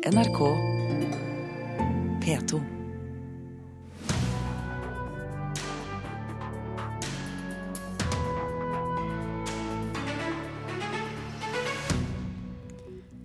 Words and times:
NRK 0.00 0.38
P2. 2.24 2.60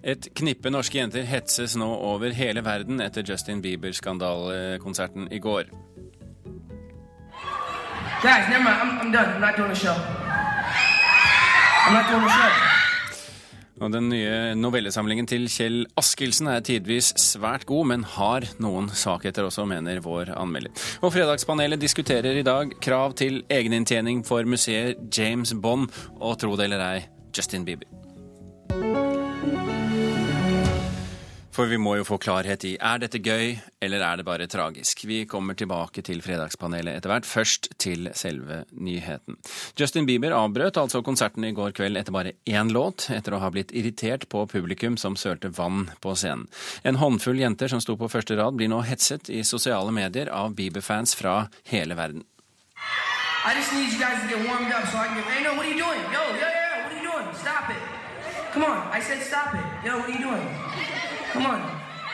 Et 0.03 0.27
knippe 0.35 0.69
norske 0.69 0.99
jenter 0.99 1.23
hetses 1.23 1.77
nå 1.79 1.87
over 1.87 2.35
hele 2.35 2.59
verden 2.65 2.99
etter 2.99 3.23
Justin 3.23 3.63
Bieber-skandalekonserten 3.63 5.31
i 5.31 5.39
går. 5.39 5.71
Guys, 8.21 8.49
never 8.49 8.63
mind. 8.63 8.77
I'm, 8.81 8.99
I'm 8.99 9.11
done. 9.13 9.35
I'm 9.35 9.41
not 9.41 9.55
doing 9.55 9.69
the 9.69 9.75
show. 9.79 9.95
I'm 11.87 11.93
not 11.93 12.09
doing 12.11 12.23
the 12.23 12.29
show. 12.29 12.74
Og 13.83 13.91
Den 13.91 14.07
nye 14.07 14.53
novellesamlingen 14.55 15.27
til 15.27 15.49
Kjell 15.51 15.81
Askildsen 15.99 16.47
er 16.47 16.63
tidvis 16.63 17.11
svært 17.19 17.65
god, 17.67 17.89
men 17.91 18.05
har 18.15 18.47
noen 18.63 18.87
svakheter 18.95 19.47
også, 19.49 19.67
mener 19.67 19.99
vår 20.05 20.31
anmelder. 20.37 20.71
Og 21.03 21.11
Fredagspanelet 21.15 21.81
diskuterer 21.81 22.39
i 22.39 22.45
dag 22.47 22.71
krav 22.79 23.17
til 23.19 23.43
egeninntjening 23.51 24.23
for 24.27 24.47
museet 24.47 25.03
James 25.11 25.53
Bond, 25.59 25.91
og 26.21 26.39
tro 26.39 26.55
det 26.55 26.69
eller 26.69 26.87
ei, 26.87 27.03
Justin 27.35 27.67
Bieber. 27.67 29.04
For 31.55 31.69
vi 31.71 31.77
må 31.79 31.93
jo 31.95 32.03
få 32.03 32.17
klarhet 32.19 32.65
i 32.67 32.73
er 32.83 32.99
dette 32.99 33.21
gøy, 33.23 33.53
eller 33.85 34.01
er 34.03 34.19
det 34.19 34.25
bare 34.27 34.47
tragisk. 34.51 35.05
Vi 35.07 35.21
kommer 35.23 35.55
tilbake 35.55 36.01
til 36.03 36.19
Fredagspanelet 36.19 36.97
etter 36.97 37.13
hvert. 37.13 37.27
Først 37.29 37.69
til 37.79 38.09
selve 38.11 38.65
nyheten. 38.75 39.37
Justin 39.79 40.03
Bieber 40.09 40.35
avbrøt 40.35 40.75
altså 40.81 40.99
konserten 41.05 41.47
i 41.47 41.53
går 41.55 41.71
kveld 41.77 41.95
etter 42.01 42.11
bare 42.11 42.35
én 42.43 42.73
låt, 42.75 43.07
etter 43.15 43.37
å 43.37 43.39
ha 43.39 43.53
blitt 43.55 43.71
irritert 43.71 44.27
på 44.27 44.43
publikum 44.51 44.99
som 44.99 45.15
sølte 45.15 45.53
vann 45.55 45.87
på 46.03 46.17
scenen. 46.19 46.49
En 46.83 46.99
håndfull 46.99 47.39
jenter 47.39 47.71
som 47.71 47.79
sto 47.79 47.95
på 47.95 48.11
første 48.11 48.35
rad, 48.35 48.59
blir 48.59 48.67
nå 48.73 48.81
hetset 48.83 49.31
i 49.31 49.45
sosiale 49.47 49.95
medier 49.95 50.27
av 50.35 50.57
Bieber-fans 50.59 51.15
fra 51.15 51.45
hele 51.71 51.95
verden. 51.95 52.27
I 53.47 53.55
just 53.55 53.71
need 53.71 53.93
you 53.93 53.99
guys 53.99 54.19
to 54.19 54.27
get 54.27 54.43
warmed 54.43 54.73
up 54.75 54.91
so 54.91 54.97
I 54.97 55.07
can 55.07 55.23
get. 55.23 55.31
Hey, 55.31 55.43
no, 55.43 55.55
what 55.55 55.63
are 55.63 55.71
you 55.71 55.79
doing? 55.79 56.03
Yo, 56.11 56.19
yo, 56.35 56.47
yo, 56.51 56.83
what 56.83 56.91
are 56.91 56.99
you 56.99 57.07
doing? 57.07 57.27
Stop 57.39 57.69
it. 57.71 57.79
Come 58.51 58.65
on. 58.65 58.87
I 58.91 58.99
said 58.99 59.23
stop 59.23 59.55
it. 59.55 59.63
Yo, 59.85 59.99
what 59.99 60.09
are 60.09 60.11
you 60.11 60.19
doing? 60.19 60.74
Come 61.35 61.47
on. 61.47 61.61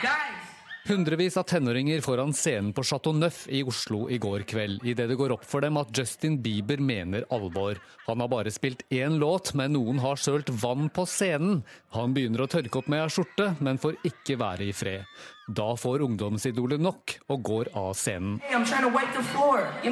Guys. 0.02 0.42
Hundrevis 0.88 1.36
av 1.36 1.42
tenåringer 1.42 2.00
foran 2.00 2.32
scenen 2.32 2.72
på 2.72 2.82
Chateau 2.82 3.12
Neuf 3.14 3.44
i 3.46 3.62
Oslo 3.62 4.08
i 4.10 4.18
går 4.18 4.42
kveld, 4.50 4.82
idet 4.82 5.06
det 5.08 5.14
går 5.14 5.30
opp 5.36 5.44
for 5.46 5.62
dem 5.62 5.76
at 5.78 5.92
Justin 5.94 6.40
Bieber 6.42 6.82
mener 6.82 7.22
alvor. 7.30 7.78
Han 8.08 8.20
har 8.20 8.28
bare 8.32 8.50
spilt 8.50 8.82
én 8.90 9.20
låt, 9.22 9.52
men 9.54 9.76
noen 9.76 10.02
har 10.02 10.18
sølt 10.18 10.50
vann 10.50 10.90
på 10.90 11.06
scenen. 11.06 11.62
Han 11.94 12.16
begynner 12.16 12.42
å 12.42 12.50
tørke 12.50 12.82
opp 12.82 12.90
med 12.90 13.04
ei 13.04 13.14
skjorte, 13.14 13.52
men 13.62 13.78
får 13.78 13.94
ikke 14.10 14.40
være 14.42 14.66
i 14.66 14.74
fred. 14.74 15.06
Da 15.46 15.70
får 15.78 16.02
ungdomsidolet 16.02 16.82
nok 16.82 17.14
og 17.30 17.46
går 17.46 17.70
av 17.78 17.94
scenen. 17.94 18.40
Hey, 18.42 18.58
I'm 18.58 18.66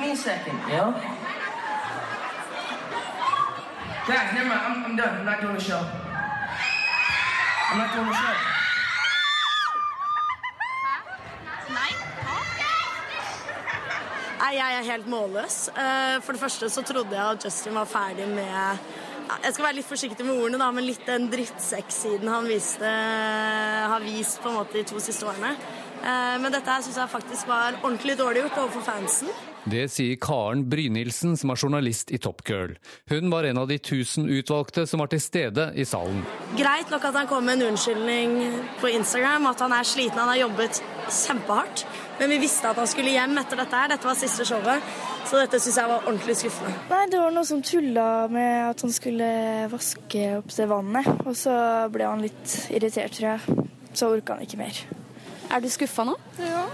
me 0.01 0.17
second, 0.17 0.59
yo. 0.75 0.91
Guys, 4.11 4.33
mind. 4.35 4.51
I'm, 4.51 4.85
I'm 4.91 4.97
done. 4.97 5.21
I'm 5.21 5.25
not 5.25 5.41
doing 5.41 5.55
the 5.55 5.63
show. 5.63 5.87
I'm 7.71 7.79
not 7.79 7.95
doing 7.95 8.09
the 8.09 8.15
show. 8.15 8.60
Nei, 14.41 14.55
jeg 14.57 14.77
er 14.79 14.87
helt 14.89 15.09
målløs. 15.11 15.57
Eh, 15.77 16.17
For 16.25 16.33
det 16.37 16.41
første 16.41 16.71
så 16.73 16.83
trodde 16.87 17.13
jeg 17.13 17.37
at 17.37 17.45
Justin 17.45 17.75
var 17.77 17.85
ferdig 17.91 18.29
med 18.29 18.79
Jeg 19.45 19.53
skal 19.55 19.65
være 19.69 19.77
litt 19.79 19.87
forsiktig 19.87 20.25
med 20.27 20.35
ordene, 20.35 20.59
da, 20.59 20.71
men 20.75 20.89
litt 20.89 21.05
den 21.07 21.29
drittsekk-siden 21.31 22.27
han 22.33 22.49
viste, 22.51 22.89
har 23.93 24.03
vist 24.03 24.41
på 24.43 24.51
en 24.51 24.57
måte 24.59 24.75
de 24.81 24.83
to 24.91 24.99
siste 24.99 25.29
årene. 25.29 25.53
Eh, 26.01 26.39
Men 26.41 26.51
dette 26.51 26.67
her 26.67 26.83
syns 26.83 26.97
jeg 26.99 27.13
faktisk 27.13 27.47
var 27.47 27.77
ordentlig 27.85 28.17
dårlig 28.19 28.43
gjort 28.47 28.59
overfor 28.65 28.83
fansen. 28.89 29.29
Det 29.71 29.85
sier 29.93 30.17
Karen 30.17 30.65
Brynildsen, 30.73 31.37
som 31.37 31.51
er 31.53 31.61
journalist 31.61 32.11
i 32.11 32.19
Top 32.19 32.41
Girl. 32.49 32.73
Hun 33.13 33.29
var 33.31 33.45
en 33.45 33.59
av 33.61 33.69
de 33.69 33.77
tusen 33.79 34.25
utvalgte 34.27 34.87
som 34.89 35.03
var 35.05 35.11
til 35.13 35.21
stede 35.21 35.67
i 35.77 35.85
salen. 35.85 36.25
Greit 36.57 36.91
nok 36.91 37.05
at 37.05 37.15
han 37.21 37.29
kom 37.29 37.45
med 37.45 37.61
en 37.61 37.75
unnskyldning 37.75 38.39
på 38.81 38.89
Instagram, 38.97 39.47
at 39.53 39.61
han 39.61 39.73
er 39.77 39.85
sliten, 39.85 40.19
han 40.19 40.33
har 40.33 40.41
jobbet 40.49 40.81
kjempehardt. 41.13 41.85
Men 42.21 42.35
vi 42.35 42.39
visste 42.43 42.69
at 42.69 42.77
han 42.77 42.89
skulle 42.89 43.15
hjem 43.15 43.39
etter 43.41 43.57
dette 43.57 43.79
her, 43.81 43.89
dette 43.95 44.05
var 44.05 44.17
siste 44.19 44.45
showet. 44.45 44.89
Så 45.25 45.41
dette 45.41 45.61
syns 45.63 45.79
jeg 45.81 45.89
var 45.89 46.05
ordentlig 46.05 46.37
skuffende. 46.37 46.75
Nei, 46.91 47.03
det 47.09 47.21
var 47.23 47.33
noe 47.33 47.49
som 47.49 47.63
tulla 47.65 48.07
med 48.29 48.57
at 48.67 48.85
han 48.85 48.93
skulle 48.93 49.31
vaske 49.73 50.27
opp 50.37 50.53
det 50.53 50.69
vannet. 50.69 51.09
Og 51.25 51.33
så 51.39 51.55
ble 51.95 52.11
han 52.11 52.21
litt 52.25 52.57
irritert, 52.69 53.17
tror 53.17 53.31
jeg. 53.33 53.67
Så 53.97 54.13
orka 54.13 54.37
han 54.37 54.45
ikke 54.45 54.61
mer. 54.61 54.85
Er 55.51 55.65
du 55.65 55.73
skuffa 55.73 56.05
nå? 56.07 56.19
Ja. 56.45 56.67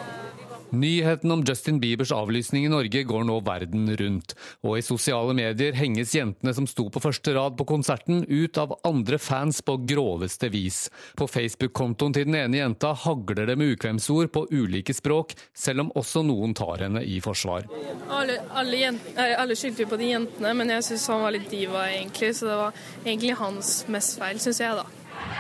Nyheten 0.76 1.31
om 1.31 1.44
Justin 1.44 1.81
Biebers 1.81 2.12
avlysning 2.12 2.66
i 2.66 2.69
Norge 2.69 3.03
går 3.09 3.25
nå 3.25 3.38
verden 3.47 3.88
rundt, 3.97 4.34
og 4.66 4.76
i 4.76 4.84
sosiale 4.84 5.32
medier 5.37 5.76
henges 5.78 6.12
jentene 6.16 6.53
som 6.56 6.66
sto 6.69 6.88
på 6.92 7.00
første 7.00 7.32
rad 7.37 7.56
på 7.56 7.66
konserten, 7.69 8.25
ut 8.28 8.59
av 8.60 8.75
andre 8.84 9.19
fans 9.22 9.62
på 9.65 9.78
groveste 9.88 10.50
vis. 10.53 10.86
På 11.16 11.28
Facebook-kontoen 11.31 12.16
til 12.16 12.28
den 12.28 12.36
ene 12.42 12.60
jenta 12.60 12.92
hagler 13.06 13.48
det 13.48 13.56
med 13.56 13.76
ukvemsord 13.76 14.32
på 14.34 14.44
ulike 14.53 14.94
språk, 14.97 15.32
selv 15.56 15.86
om 15.86 15.92
også 15.97 16.25
noen 16.26 16.53
tar 16.56 16.84
henne 16.84 17.04
i 17.04 17.19
forsvar. 17.25 17.65
Alle, 18.12 18.38
alle, 18.53 18.76
jent, 18.82 19.10
eh, 19.16 19.32
alle 19.41 19.56
skyldte 19.56 19.86
jo 19.86 19.91
på 19.94 20.00
de 20.03 20.12
jentene, 20.12 20.54
men 20.60 20.76
jeg 20.76 20.88
syns 20.91 21.09
han 21.15 21.25
var 21.25 21.36
litt 21.38 21.50
diva, 21.50 21.88
egentlig. 21.88 22.34
Så 22.36 22.50
det 22.50 22.60
var 22.60 22.86
egentlig 23.04 23.34
hans 23.41 23.76
mest 23.88 24.20
feil, 24.20 24.41
syns 24.42 24.60
jeg, 24.60 24.76
da. 24.76 24.86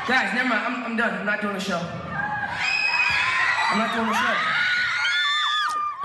Guys, 0.08 0.32
never 0.34 0.48
mind. 0.48 0.62
I'm, 0.64 0.84
I'm 0.84 0.96
done. 0.96 1.14
I'm 1.20 1.26
not 1.26 1.42
doing 1.42 1.54
the 1.54 1.60
show. 1.60 1.82
I'm 3.70 3.78
not 3.78 3.94
doing 3.94 4.08
the 4.08 4.14
show. 4.14 4.55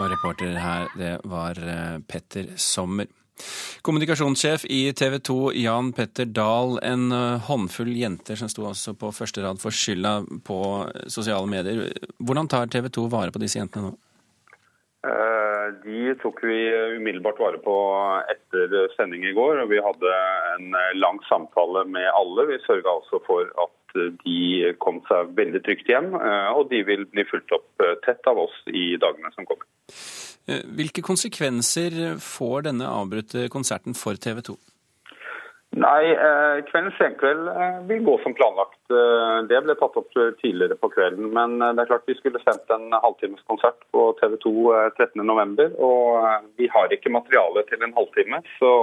Og 0.01 0.09
reporter 0.09 0.55
her, 0.57 0.87
det 0.97 1.11
var 1.29 1.57
eh, 1.61 1.97
Petter 2.09 2.47
Sommer. 2.57 3.05
Kommunikasjonssjef 3.85 4.63
i 4.69 4.79
TV 4.97 5.19
2, 5.21 5.35
Jan 5.61 5.91
Petter 5.97 6.25
Dahl. 6.25 6.79
En 6.85 7.11
eh, 7.13 7.41
håndfull 7.45 7.91
jenter 7.99 8.39
som 8.39 8.49
sto 8.49 8.65
også 8.71 8.95
på 8.97 9.11
første 9.13 9.43
rad 9.45 9.61
for 9.61 9.73
skylda 9.73 10.15
på 10.47 10.57
sosiale 11.05 11.45
medier. 11.49 11.91
Hvordan 12.17 12.49
tar 12.49 12.71
TV 12.73 12.89
2 12.97 13.05
vare 13.13 13.33
på 13.35 13.41
disse 13.43 13.61
jentene 13.61 13.91
nå? 13.91 13.93
Eh, 15.05 15.67
De 15.85 16.15
tok 16.21 16.41
vi 16.49 16.57
umiddelbart 16.97 17.39
vare 17.41 17.61
på 17.61 17.75
etter 18.33 18.73
sending 18.97 19.27
i 19.29 19.35
går. 19.37 19.61
og 19.63 19.69
Vi 19.69 19.85
hadde 19.85 20.17
en 20.55 20.73
lang 20.97 21.21
samtale 21.29 21.85
med 21.85 22.09
alle. 22.09 22.49
Vi 22.49 22.59
sørga 22.65 22.97
altså 22.97 23.21
for 23.29 23.53
at 23.53 23.77
de 24.23 24.71
kom 24.79 25.01
seg 25.09 25.33
veldig 25.35 25.61
trygt 25.65 25.89
hjem. 25.91 26.13
eh, 26.15 26.49
Og 26.57 26.69
de 26.73 26.81
vil 26.87 27.05
bli 27.11 27.25
fulgt 27.29 27.51
opp 27.55 27.85
eh, 27.85 27.97
tett 28.05 28.25
av 28.27 28.39
oss 28.47 28.57
i 28.67 28.95
dagene 28.97 29.31
som 29.35 29.45
kommer. 29.45 29.67
Eh, 30.47 30.65
Hvilke 30.77 31.03
konsekvenser 31.05 32.17
får 32.21 32.67
denne 32.69 32.89
avbrutte 32.89 33.47
konserten 33.53 33.97
for 33.97 34.17
TV 34.17 34.41
2? 34.49 34.55
Nei, 35.81 36.11
eh, 36.11 36.57
kveldens 36.67 36.97
senkveld 36.99 37.47
eh, 37.47 37.77
vil 37.87 38.01
gå 38.03 38.17
som 38.23 38.33
planlagt. 38.35 38.79
Det 39.47 39.59
ble 39.63 39.75
tatt 39.79 39.99
opp 40.01 40.09
tidligere 40.41 40.75
på 40.75 40.89
kvelden. 40.91 41.29
Men 41.35 41.59
det 41.61 41.85
er 41.85 41.91
klart 41.93 42.09
vi 42.09 42.17
skulle 42.17 42.41
sendt 42.43 42.73
en 42.75 42.91
halvtimes 42.91 43.43
konsert 43.47 43.79
på 43.95 44.09
TV 44.19 44.35
2 44.43 44.55
13.11. 44.97 45.77
Og 45.79 46.49
vi 46.59 46.67
har 46.73 46.91
ikke 46.91 47.13
materiale 47.13 47.63
til 47.69 47.85
en 47.85 47.95
halvtime, 47.95 48.41
så 48.57 48.73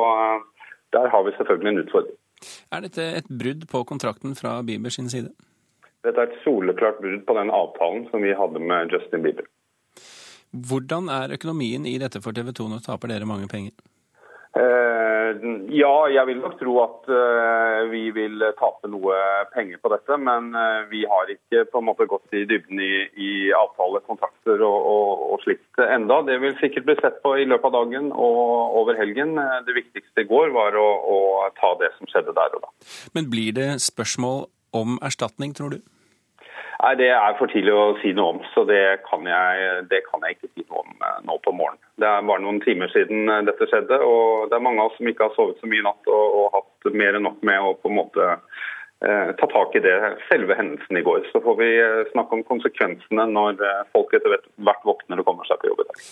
der 0.97 1.13
har 1.13 1.27
vi 1.27 1.37
selvfølgelig 1.37 1.75
en 1.75 1.83
utfordring. 1.85 2.17
Er 2.73 2.87
dette 2.87 3.05
et 3.19 3.29
brudd 3.29 3.69
på 3.69 3.85
kontrakten 3.85 4.35
fra 4.39 4.63
Bieber 4.65 4.95
sin 4.95 5.11
side? 5.13 5.35
Dette 6.07 6.23
er 6.23 6.31
et 6.31 6.41
soleklart 6.45 7.01
brudd 7.03 7.25
på 7.29 7.37
den 7.37 7.51
avtalen 7.53 8.07
som 8.11 8.23
vi 8.25 8.33
hadde 8.41 8.63
med 8.63 8.95
Justin 8.95 9.25
Bieber. 9.27 9.45
Hvordan 10.53 11.11
er 11.13 11.37
økonomien 11.37 11.87
i 11.87 11.99
dette 12.01 12.23
for 12.25 12.37
TV 12.37 12.53
2? 12.57 12.69
Nå 12.73 12.83
taper 12.85 13.13
dere 13.13 13.29
mange 13.29 13.49
penger. 13.51 13.77
Eh, 14.59 15.37
ja, 15.77 15.93
jeg 16.09 16.25
vil 16.31 16.39
nok 16.41 16.55
tro 16.59 16.75
at 16.83 17.11
eh, 17.13 17.83
vi 17.93 18.09
vil 18.17 18.41
tape 18.59 18.89
noe 18.91 19.19
penger 19.53 19.81
på 19.83 19.91
dette. 19.93 20.17
Men 20.17 20.49
eh, 20.57 20.89
vi 20.91 21.05
har 21.11 21.31
ikke 21.33 21.67
på 21.71 21.83
en 21.83 21.89
måte 21.91 22.09
gått 22.11 22.33
i 22.33 22.47
dybden 22.49 22.81
i, 22.83 22.93
i 23.13 23.31
avtale, 23.55 24.01
kontrakter 24.09 24.65
og, 24.65 24.79
og, 24.95 25.27
og 25.35 25.45
slikt 25.45 25.83
enda. 25.85 26.23
Det 26.27 26.41
vil 26.43 26.57
sikkert 26.63 26.89
bli 26.89 26.97
sett 27.03 27.21
på 27.25 27.37
i 27.37 27.47
løpet 27.49 27.69
av 27.69 27.77
dagen 27.77 28.11
og 28.15 28.81
over 28.81 28.99
helgen. 28.99 29.37
Det 29.69 29.77
viktigste 29.77 30.25
i 30.25 30.31
går 30.31 30.55
var 30.57 30.79
å, 30.81 30.89
å 30.89 31.19
ta 31.61 31.75
det 31.83 31.93
som 31.99 32.11
skjedde 32.11 32.35
der 32.39 32.57
og 32.57 32.65
da. 32.65 32.73
Men 33.15 33.31
blir 33.31 33.53
det 33.59 33.71
spørsmål 33.85 34.47
om 34.79 34.99
erstatning, 35.05 35.55
tror 35.57 35.77
du? 35.77 35.81
Nei, 36.79 36.95
Det 36.95 37.09
er 37.11 37.35
for 37.39 37.51
tidlig 37.51 37.75
å 37.75 37.97
si 37.99 38.13
noe 38.15 38.37
om, 38.37 38.41
så 38.55 38.63
det 38.69 39.01
kan 39.09 39.27
jeg, 39.27 39.83
det 39.91 39.99
kan 40.07 40.23
jeg 40.23 40.37
ikke 40.37 40.51
si 40.53 40.63
noe 40.69 40.85
om 40.85 41.03
eh, 41.03 41.19
nå 41.27 41.35
på 41.43 41.51
morgenen. 41.51 41.83
Det 41.99 42.07
er 42.07 42.29
bare 42.31 42.45
noen 42.45 42.61
timer 42.63 42.93
siden 42.95 43.27
eh, 43.27 43.43
dette 43.49 43.67
skjedde, 43.67 43.99
og 43.99 44.47
det 44.51 44.59
er 44.59 44.63
mange 44.63 44.85
av 44.85 44.93
oss 44.93 44.99
som 45.01 45.11
ikke 45.11 45.27
har 45.27 45.35
sovet 45.35 45.59
så 45.59 45.71
mye 45.71 45.83
i 45.83 45.89
natt 45.89 46.07
og, 46.07 46.39
og 46.39 46.55
hatt 46.55 46.91
mer 46.95 47.19
enn 47.19 47.27
nok 47.27 47.43
med 47.51 47.59
å 47.59 47.75
på 47.83 47.91
en 47.91 47.99
måte 47.99 48.31
eh, 48.31 49.35
ta 49.43 49.51
tak 49.51 49.75
i 49.75 49.83
det, 49.83 49.99
selve 50.31 50.55
hendelsen 50.55 51.03
i 51.03 51.07
går. 51.11 51.27
Så 51.33 51.43
får 51.43 51.59
vi 51.65 51.73
eh, 51.83 52.01
snakke 52.15 52.39
om 52.39 52.47
konsekvensene 52.47 53.27
når 53.35 53.59
folk 53.91 54.15
etter 54.15 54.39
hvert 54.39 54.87
våkner 54.87 55.19
og 55.19 55.33
kommer 55.33 55.51
seg 55.51 55.59
på 55.59 55.73
jobb 55.73 55.83
i 55.83 55.91
dag. 55.91 56.05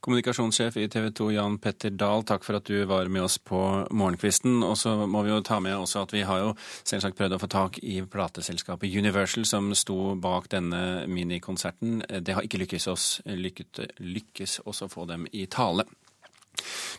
Kommunikasjonssjef 0.00 0.76
i 0.76 0.88
TV 0.88 1.08
2 1.10 1.30
Jan 1.32 1.58
Petter 1.58 1.90
Dahl, 1.90 2.22
takk 2.28 2.44
for 2.46 2.58
at 2.58 2.68
du 2.68 2.84
var 2.86 3.08
med 3.12 3.24
oss 3.26 3.38
på 3.42 3.58
Morgenkvisten. 3.90 4.60
Og 4.62 4.76
så 4.78 4.92
må 5.08 5.22
vi 5.26 5.32
jo 5.32 5.40
ta 5.46 5.58
med 5.62 5.76
også 5.76 6.04
at 6.04 6.14
vi 6.14 6.22
har 6.28 6.42
jo 6.42 6.52
selvsagt 6.60 7.16
prøvd 7.18 7.36
å 7.36 7.40
få 7.42 7.48
tak 7.50 7.78
i 7.82 7.98
plateselskapet 8.12 8.92
Universal 8.92 9.48
som 9.48 9.72
sto 9.74 10.14
bak 10.20 10.50
denne 10.52 11.06
minikonserten. 11.10 12.02
Det 12.20 12.36
har 12.36 12.46
ikke 12.46 12.60
lykkes 12.62 12.88
oss, 12.92 13.06
lykket, 13.26 13.82
lykkes 14.02 14.60
oss 14.66 14.84
å 14.84 14.90
få 14.92 15.08
dem 15.10 15.26
i 15.32 15.46
tale. 15.50 15.88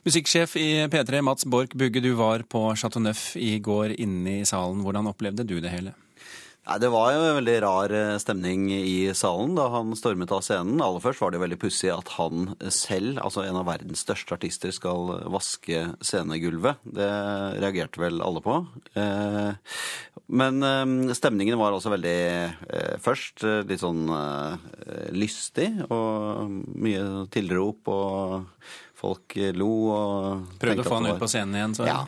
Musikksjef 0.05 0.57
i 0.59 0.67
P3, 0.91 1.21
Mats 1.25 1.45
Borch 1.45 1.73
Bugge, 1.77 2.01
du 2.03 2.11
var 2.17 2.43
på 2.49 2.67
Chateau 2.75 3.01
Neuf 3.03 3.31
i 3.39 3.57
går 3.63 3.95
inne 3.97 4.41
i 4.41 4.45
salen. 4.45 4.83
Hvordan 4.85 5.09
opplevde 5.13 5.47
du 5.47 5.57
det 5.61 5.73
hele? 5.73 5.95
Nei, 6.67 6.77
Det 6.83 6.89
var 6.91 7.13
jo 7.13 7.21
en 7.23 7.37
veldig 7.39 7.55
rar 7.63 7.93
eh, 7.95 8.17
stemning 8.19 8.67
i 8.75 9.13
salen 9.15 9.55
da 9.55 9.69
han 9.71 9.93
stormet 9.95 10.31
av 10.35 10.43
scenen. 10.43 10.81
Aller 10.83 11.03
først 11.03 11.23
var 11.23 11.31
det 11.31 11.39
jo 11.39 11.45
veldig 11.45 11.59
pussig 11.61 11.91
at 11.93 12.11
han 12.17 12.49
selv, 12.73 13.21
altså 13.23 13.45
en 13.45 13.59
av 13.61 13.69
verdens 13.69 14.03
største 14.03 14.35
artister, 14.35 14.73
skal 14.75 15.13
vaske 15.31 15.85
scenegulvet. 16.03 16.83
Det 16.83 17.07
reagerte 17.63 18.03
vel 18.03 18.19
alle 18.25 18.43
på. 18.43 18.59
Eh, 18.99 19.53
men 20.27 20.59
eh, 20.67 21.15
stemningen 21.15 21.59
var 21.59 21.77
også 21.77 21.93
veldig 21.93 22.17
først 22.99 23.45
litt 23.69 23.79
sånn 23.79 24.03
lystig, 25.15 25.69
og 25.87 26.51
mye 26.75 27.27
tilrop, 27.31 27.87
og 27.87 28.67
folk 28.97 29.37
lo 29.55 29.71
og 29.93 30.57
Prøvde 30.59 30.83
å 30.83 30.89
få 30.89 30.99
han 30.99 31.11
ut 31.13 31.21
på 31.21 31.29
scenen 31.31 31.55
igjen, 31.59 31.77
så 31.77 31.87
ja. 31.87 31.99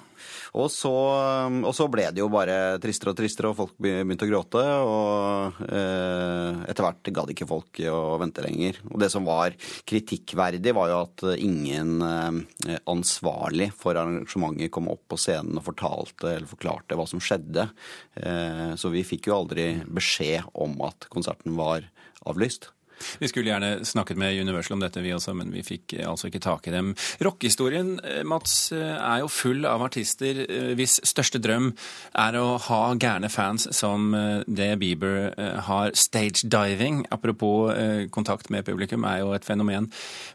Og 0.57 0.69
så, 0.73 0.91
og 0.91 1.73
så, 1.75 1.87
ble 1.91 2.07
det 2.13 2.23
jo 2.23 2.29
bare 2.33 2.79
tristere 2.81 3.13
og 3.13 3.19
tristere, 3.19 3.51
og 3.51 3.57
folk 3.59 3.75
begynte 3.81 4.25
å 4.25 4.29
gråte. 4.31 4.63
Og 4.85 5.59
eh, 5.67 6.63
etter 6.71 6.85
hvert 6.85 7.11
gadd 7.19 7.33
ikke 7.33 7.49
folk 7.49 7.81
å 7.91 8.17
vente 8.21 8.43
lenger. 8.45 8.81
Og 8.89 8.97
det 9.03 9.11
som 9.13 9.27
var 9.27 9.57
kritikkverdig, 9.89 10.73
var 10.77 10.91
jo 10.91 11.01
at 11.03 11.25
ingen 11.37 11.99
eh, 12.05 12.79
ansvarlig 12.89 13.69
for 13.77 13.99
arrangementet 13.99 14.73
kom 14.73 14.89
opp 14.91 15.05
på 15.11 15.19
scenen 15.21 15.59
og 15.59 15.67
fortalte 15.69 16.33
eller 16.35 16.49
forklarte 16.49 16.97
hva 16.97 17.05
som 17.09 17.21
skjedde. 17.23 17.69
Eh, 18.17 18.73
så 18.79 18.93
vi 18.93 19.05
fikk 19.07 19.29
jo 19.29 19.37
aldri 19.41 19.71
beskjed 19.85 20.49
om 20.57 20.77
at 20.87 21.09
konserten 21.13 21.57
var 21.59 21.85
avlyst. 22.27 22.71
Vi 23.19 23.27
skulle 23.27 23.49
gjerne 23.51 23.85
snakket 23.85 24.17
med 24.17 24.41
Universal 24.41 24.77
om 24.77 24.83
dette, 24.83 25.01
vi 25.03 25.13
også, 25.15 25.33
men 25.37 25.51
vi 25.53 25.63
fikk 25.65 25.95
eh, 25.97 26.07
altså 26.09 26.29
ikke 26.29 26.41
tak 26.43 26.67
i 26.69 26.73
dem. 26.73 26.93
Rockehistorien, 27.23 27.95
eh, 28.03 28.21
Mats, 28.27 28.71
eh, 28.75 28.95
er 28.95 29.23
jo 29.23 29.31
full 29.31 29.65
av 29.69 29.83
artister 29.85 30.41
hvis 30.77 30.99
største 31.07 31.41
drøm 31.41 31.71
er 32.17 32.37
å 32.39 32.57
ha 32.67 32.81
gærne 32.99 33.29
fans 33.31 33.67
som 33.75 34.11
det 34.47 34.69
Bieber 34.81 35.33
har. 35.67 35.91
Stage 35.97 36.47
diving, 36.49 37.03
apropos 37.11 37.73
kontakt 38.13 38.49
med 38.53 38.65
publikum, 38.67 39.05
er 39.07 39.23
jo 39.23 39.33
et 39.35 39.45
fenomen. 39.47 39.89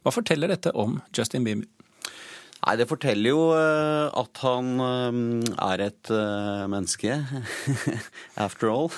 Hva 0.05 0.13
forteller 0.15 0.51
dette 0.53 0.73
om 0.75 1.01
Justin 1.17 1.47
Bieber? 1.47 1.69
Nei, 2.65 2.77
Det 2.81 2.89
forteller 2.89 3.31
jo 3.31 3.43
at 3.53 4.41
han 4.45 5.43
er 5.53 5.85
et 5.85 6.13
menneske, 6.73 7.19
after 8.47 8.73
all. 8.73 8.91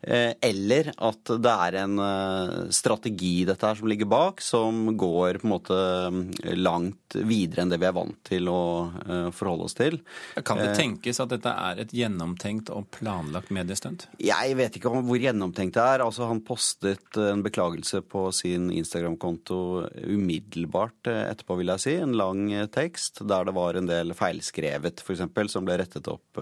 Eh, 0.00 0.32
eller 0.40 0.90
at 0.96 1.32
det 1.42 1.52
er 1.52 1.78
en 1.82 1.98
eh, 2.02 2.56
strategi 2.74 3.44
dette 3.48 3.66
her 3.66 3.78
som 3.78 3.88
ligger 3.90 4.08
bak, 4.10 4.42
som 4.44 4.92
går 4.98 5.40
på 5.40 5.48
en 5.48 5.52
måte 5.54 5.78
mm, 6.12 6.22
langt 6.60 7.16
videre 7.16 7.64
enn 7.64 7.72
det 7.72 7.80
vi 7.80 7.88
er 7.88 7.96
vant 7.96 8.18
til 8.26 8.50
å 8.52 8.60
eh, 9.06 9.28
forholde 9.34 9.68
oss 9.68 9.76
til. 9.78 9.98
Kan 10.46 10.60
det 10.60 10.74
tenkes 10.78 11.20
at 11.22 11.32
dette 11.32 11.52
er 11.52 11.82
et 11.82 11.94
gjennomtenkt 11.96 12.70
og 12.74 12.90
planlagt 12.98 13.52
mediestunt? 13.54 14.08
Jeg 14.22 14.56
vet 14.58 14.78
ikke 14.78 14.92
hvor 14.92 15.20
gjennomtenkt 15.20 15.78
det 15.78 15.86
er. 15.96 16.04
Altså, 16.04 16.28
han 16.30 16.44
postet 16.46 17.20
en 17.20 17.44
beklagelse 17.46 18.02
på 18.06 18.28
sin 18.36 18.68
Instagram-konto 18.74 19.60
umiddelbart 20.04 21.10
etterpå, 21.12 21.58
vil 21.60 21.72
jeg 21.74 21.84
si. 21.84 21.96
En 22.02 22.16
lang 22.18 22.48
tekst 22.74 23.22
der 23.26 23.48
det 23.48 23.56
var 23.56 23.78
en 23.78 23.88
del 23.88 24.14
feilskrevet, 24.16 25.02
f.eks., 25.02 25.24
som 25.52 25.66
ble 25.66 25.78
rettet 25.80 26.08
opp 26.10 26.40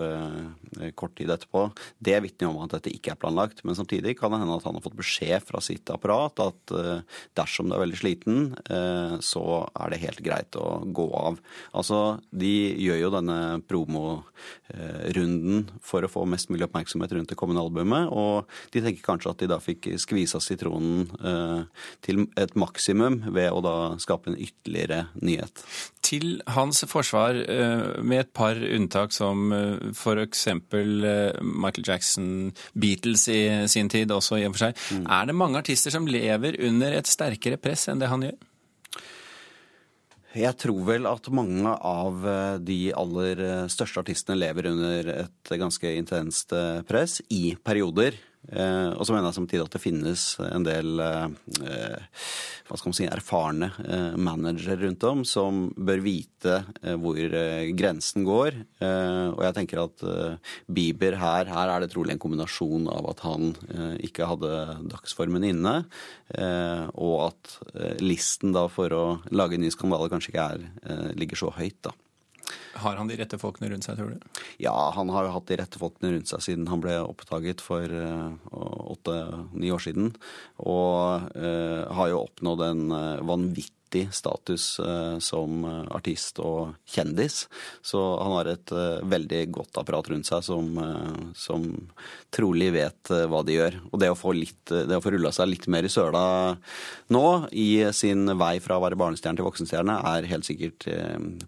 kort 0.98 1.16
tid 1.18 1.30
etterpå. 1.30 1.66
Det 1.98 2.16
vitner 2.24 2.50
om 2.50 2.62
at 2.64 2.76
dette 2.76 2.92
ikke 2.94 3.12
er 3.14 3.20
planlagt 3.20 3.43
planlagt. 3.44 3.64
Men 3.64 3.76
samtidig 3.76 4.18
kan 4.18 4.32
det 4.32 4.40
hende 4.40 4.56
at 4.56 4.64
han 4.64 4.74
har 4.74 4.82
fått 4.82 4.96
beskjed 4.96 5.42
fra 5.44 5.60
sitt 5.60 5.90
apparat 5.90 6.40
at 6.40 6.72
eh, 6.72 7.02
dersom 7.36 7.68
du 7.68 7.74
er 7.74 7.84
veldig 7.84 7.98
sliten, 7.98 8.56
eh, 8.68 9.20
så 9.20 9.68
er 9.74 9.90
det 9.90 10.02
helt 10.02 10.22
greit 10.22 10.56
å 10.56 10.82
gå 10.84 11.08
av. 11.14 11.38
Altså, 11.74 12.20
de 12.30 12.74
gjør 12.78 13.00
jo 13.00 13.10
denne 13.14 13.60
promorunden 13.68 15.70
for 15.82 16.04
å 16.04 16.10
få 16.10 16.24
mest 16.26 16.50
mulig 16.50 16.66
oppmerksomhet 16.68 17.12
rundt 17.12 17.30
det 17.30 17.38
kommende 17.38 17.62
albumet, 17.62 18.08
og 18.10 18.46
de 18.72 18.82
tenker 18.82 19.04
kanskje 19.04 19.30
at 19.30 19.40
de 19.40 19.50
da 19.50 19.60
fikk 19.60 19.94
skvisa 19.98 20.40
sitronen 20.40 21.08
eh, 21.20 21.64
til 22.04 22.26
et 22.36 22.54
maksimum 22.56 23.22
ved 23.34 23.52
å 23.52 23.62
da 23.64 23.76
skape 24.02 24.30
en 24.30 24.38
ytterligere 24.38 25.08
nyhet. 25.20 25.64
Til 26.14 26.38
hans 26.54 26.84
forsvar, 26.88 27.36
med 28.04 28.20
et 28.22 28.32
par 28.36 28.58
unntak 28.58 29.14
som 29.14 29.52
f.eks. 29.90 30.46
Michael 30.62 31.86
Jackson, 31.86 32.28
Beatles 32.78 33.26
i 33.32 33.40
sin 33.70 33.90
tid 33.90 34.14
også, 34.14 34.38
i 34.38 34.48
og 34.48 34.54
for 34.54 34.68
seg. 34.68 34.82
Mm. 34.94 35.06
Er 35.18 35.30
det 35.30 35.38
mange 35.42 35.62
artister 35.64 35.94
som 35.94 36.06
lever 36.06 36.60
under 36.68 36.98
et 37.00 37.10
sterkere 37.10 37.58
press 37.58 37.88
enn 37.90 38.02
det 38.02 38.12
han 38.12 38.28
gjør? 38.28 38.36
Jeg 40.34 40.58
tror 40.58 40.80
vel 40.82 41.06
at 41.06 41.28
mange 41.30 41.70
av 41.86 42.24
eh, 42.26 42.56
de 42.66 42.78
aller 42.98 43.38
eh, 43.38 43.66
største 43.70 44.02
artistene 44.02 44.40
lever 44.40 44.66
under 44.72 45.10
et 45.14 45.52
ganske 45.60 45.92
intenst 45.94 46.50
eh, 46.56 46.80
press 46.88 47.20
i 47.30 47.54
perioder. 47.62 48.18
Eh, 48.52 48.90
og 48.92 49.06
så 49.06 49.14
mener 49.14 49.30
jeg 49.30 49.38
samtidig 49.38 49.64
at 49.64 49.74
det 49.74 49.80
finnes 49.80 50.22
en 50.44 50.66
del 50.66 51.00
eh, 51.00 52.08
hva 52.68 52.76
skal 52.76 52.90
man 52.90 52.96
si, 52.98 53.06
erfarne 53.08 53.70
eh, 53.80 54.18
managere 54.20 54.82
rundt 54.82 55.06
om 55.08 55.22
som 55.28 55.64
bør 55.74 56.02
vite 56.04 56.58
hvor 57.00 57.16
grensen 57.78 58.24
går. 58.26 58.56
Og 58.84 59.40
jeg 59.46 59.56
tenker 59.56 59.80
at 59.80 60.02
Bieber 60.68 61.16
her, 61.20 61.48
her 61.48 61.72
er 61.72 61.82
det 61.82 61.90
trolig 61.94 62.12
en 62.14 62.20
kombinasjon 62.20 62.88
av 62.92 63.08
at 63.14 63.22
han 63.24 63.52
ikke 64.04 64.28
hadde 64.28 64.52
dagsformen 64.92 65.46
inne, 65.48 65.74
og 67.00 67.16
at 67.30 67.54
listen 68.04 68.52
da 68.56 68.66
for 68.72 68.92
å 68.92 69.04
lage 69.32 69.56
en 69.56 69.64
ny 69.64 69.72
skandale 69.72 70.10
kanskje 70.12 70.34
ikke 70.34 70.48
er, 70.56 70.66
ligger 71.16 71.40
så 71.40 71.52
høyt. 71.56 71.80
da. 71.88 71.94
Har 72.82 72.98
han 72.98 73.10
de 73.10 73.18
rette 73.18 73.38
folkene 73.40 73.70
rundt 73.70 73.86
seg, 73.86 73.98
tror 73.98 74.14
du? 74.14 74.42
Ja, 74.62 74.74
han 74.96 75.12
har 75.14 75.28
jo 75.28 75.34
hatt 75.36 75.48
de 75.50 75.60
rette 75.60 75.80
folkene 75.80 76.14
rundt 76.14 76.30
seg 76.30 76.42
siden 76.44 76.68
han 76.70 76.82
ble 76.82 76.98
oppdaget 77.04 77.62
for 77.64 77.86
eh, 77.86 78.54
åtte-ni 78.94 79.72
år 79.74 79.82
siden. 79.84 80.12
Og 80.64 81.30
uh, 81.34 81.82
har 81.94 82.10
jo 82.12 82.24
oppnådd 82.24 82.62
en 82.68 82.84
uh, 82.92 83.24
vanvittig 83.26 84.08
status 84.14 84.80
uh, 84.82 85.20
som 85.22 85.62
artist 85.94 86.40
og 86.42 86.74
kjendis. 86.90 87.44
Så 87.84 88.00
han 88.18 88.32
har 88.34 88.50
et 88.50 88.72
veldig 89.06 89.42
godt 89.54 89.78
apparat 89.78 90.10
rundt 90.10 90.26
seg 90.26 90.42
som, 90.42 90.72
som 91.38 91.68
trolig 92.34 92.72
vet 92.74 93.12
hva 93.30 93.44
de 93.46 93.54
gjør. 93.54 93.78
Og 93.92 94.02
det 94.02 94.10
å 94.10 94.18
få, 94.18 94.34
litt, 94.34 94.72
få 94.72 95.14
rulla 95.14 95.30
seg 95.34 95.52
litt 95.52 95.68
mer 95.70 95.86
i 95.86 95.92
søla 95.92 96.24
nå, 97.14 97.24
i 97.54 97.86
sin 97.94 98.26
vei 98.40 98.56
fra 98.64 98.80
å 98.80 98.82
være 98.82 98.98
barnestjerne 98.98 99.38
til 99.38 99.46
voksenstjerne, 99.46 100.00
er 100.10 100.30
helt 100.32 100.48
sikkert 100.48 100.88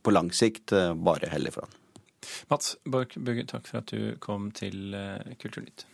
på 0.07 0.15
lang 0.15 0.31
sikt 0.31 0.71
bare 0.95 1.16
bare 1.17 1.33
heldig 1.33 1.57
for 1.57 1.67
han. 1.67 1.83
Mats 2.51 2.77
Borch 2.85 3.19
Bugge, 3.19 3.47
takk 3.49 3.69
for 3.69 3.83
at 3.83 3.93
du 3.93 4.17
kom 4.23 4.51
til 4.57 4.95
eh, 4.97 5.37
Kulturnytt. 5.41 5.87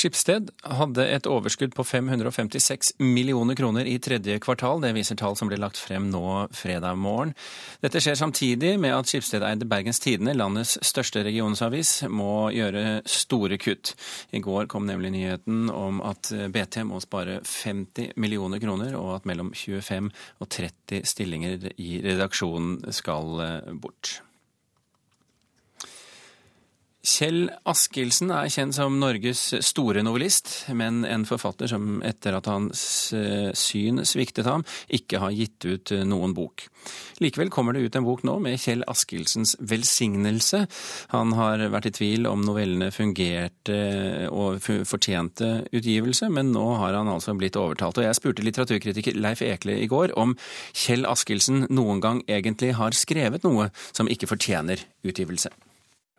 Skipsted 0.00 0.48
hadde 0.64 1.04
et 1.12 1.26
overskudd 1.28 1.74
på 1.76 1.84
556 1.84 2.94
millioner 3.04 3.56
kroner 3.58 3.84
i 3.84 3.98
tredje 4.00 4.38
kvartal. 4.40 4.80
Det 4.80 4.94
viser 4.96 5.18
tall 5.20 5.36
som 5.36 5.50
ble 5.50 5.58
lagt 5.60 5.76
frem 5.76 6.06
nå 6.08 6.22
fredag 6.56 6.96
morgen. 6.96 7.34
Dette 7.84 8.00
skjer 8.00 8.16
samtidig 8.16 8.76
med 8.80 8.94
at 8.96 9.10
Skipsted-eide 9.10 9.68
Bergens 9.68 10.00
Tidende, 10.00 10.32
landets 10.38 10.78
største 10.88 11.24
regionsavis, 11.26 12.06
må 12.08 12.48
gjøre 12.56 13.02
store 13.04 13.60
kutt. 13.60 13.92
I 14.32 14.40
går 14.40 14.70
kom 14.72 14.88
nemlig 14.88 15.12
nyheten 15.18 15.68
om 15.74 16.00
at 16.06 16.32
BT 16.54 16.80
må 16.88 17.02
spare 17.04 17.42
50 17.44 18.16
millioner 18.16 18.62
kroner, 18.62 18.96
og 18.96 19.18
at 19.18 19.28
mellom 19.28 19.52
25 19.52 20.08
og 20.40 20.48
30 20.48 21.04
stillinger 21.12 21.70
i 21.76 22.00
redaksjonen 22.08 22.80
skal 22.96 23.36
bort. 23.84 24.22
Kjell 27.00 27.46
Askildsen 27.64 28.28
er 28.28 28.50
kjent 28.52 28.76
som 28.76 28.98
Norges 29.00 29.40
store 29.64 30.02
novellist, 30.04 30.50
men 30.76 31.00
en 31.08 31.22
forfatter 31.24 31.70
som 31.72 32.02
etter 32.04 32.34
at 32.36 32.48
hans 32.50 32.82
eh, 33.16 33.48
syn 33.56 34.02
sviktet 34.04 34.44
ham, 34.44 34.66
ikke 34.92 35.22
har 35.22 35.32
gitt 35.32 35.64
ut 35.64 35.92
eh, 35.96 36.04
noen 36.04 36.34
bok. 36.36 36.66
Likevel 37.24 37.48
kommer 37.52 37.72
det 37.72 37.86
ut 37.86 37.96
en 37.96 38.04
bok 38.04 38.24
nå 38.28 38.34
med 38.44 38.60
Kjell 38.60 38.84
Askildsens 38.84 39.54
velsignelse. 39.72 40.66
Han 41.14 41.32
har 41.38 41.64
vært 41.72 41.88
i 41.88 41.94
tvil 41.96 42.28
om 42.28 42.44
novellene 42.44 42.90
fungerte 42.92 44.28
og 44.28 44.60
fortjente 44.60 45.50
utgivelse, 45.72 46.28
men 46.28 46.52
nå 46.52 46.66
har 46.82 46.98
han 46.98 47.08
altså 47.08 47.32
blitt 47.32 47.56
overtalt. 47.60 48.02
Og 48.02 48.08
jeg 48.10 48.20
spurte 48.20 48.44
litteraturkritiker 48.44 49.16
Leif 49.16 49.40
Ekle 49.46 49.78
i 49.80 49.88
går 49.88 50.12
om 50.20 50.36
Kjell 50.76 51.08
Askildsen 51.08 51.64
noen 51.72 52.04
gang 52.04 52.22
egentlig 52.28 52.74
har 52.76 52.96
skrevet 52.96 53.48
noe 53.48 53.70
som 53.88 54.08
ikke 54.12 54.28
fortjener 54.28 54.84
utgivelse. 55.00 55.52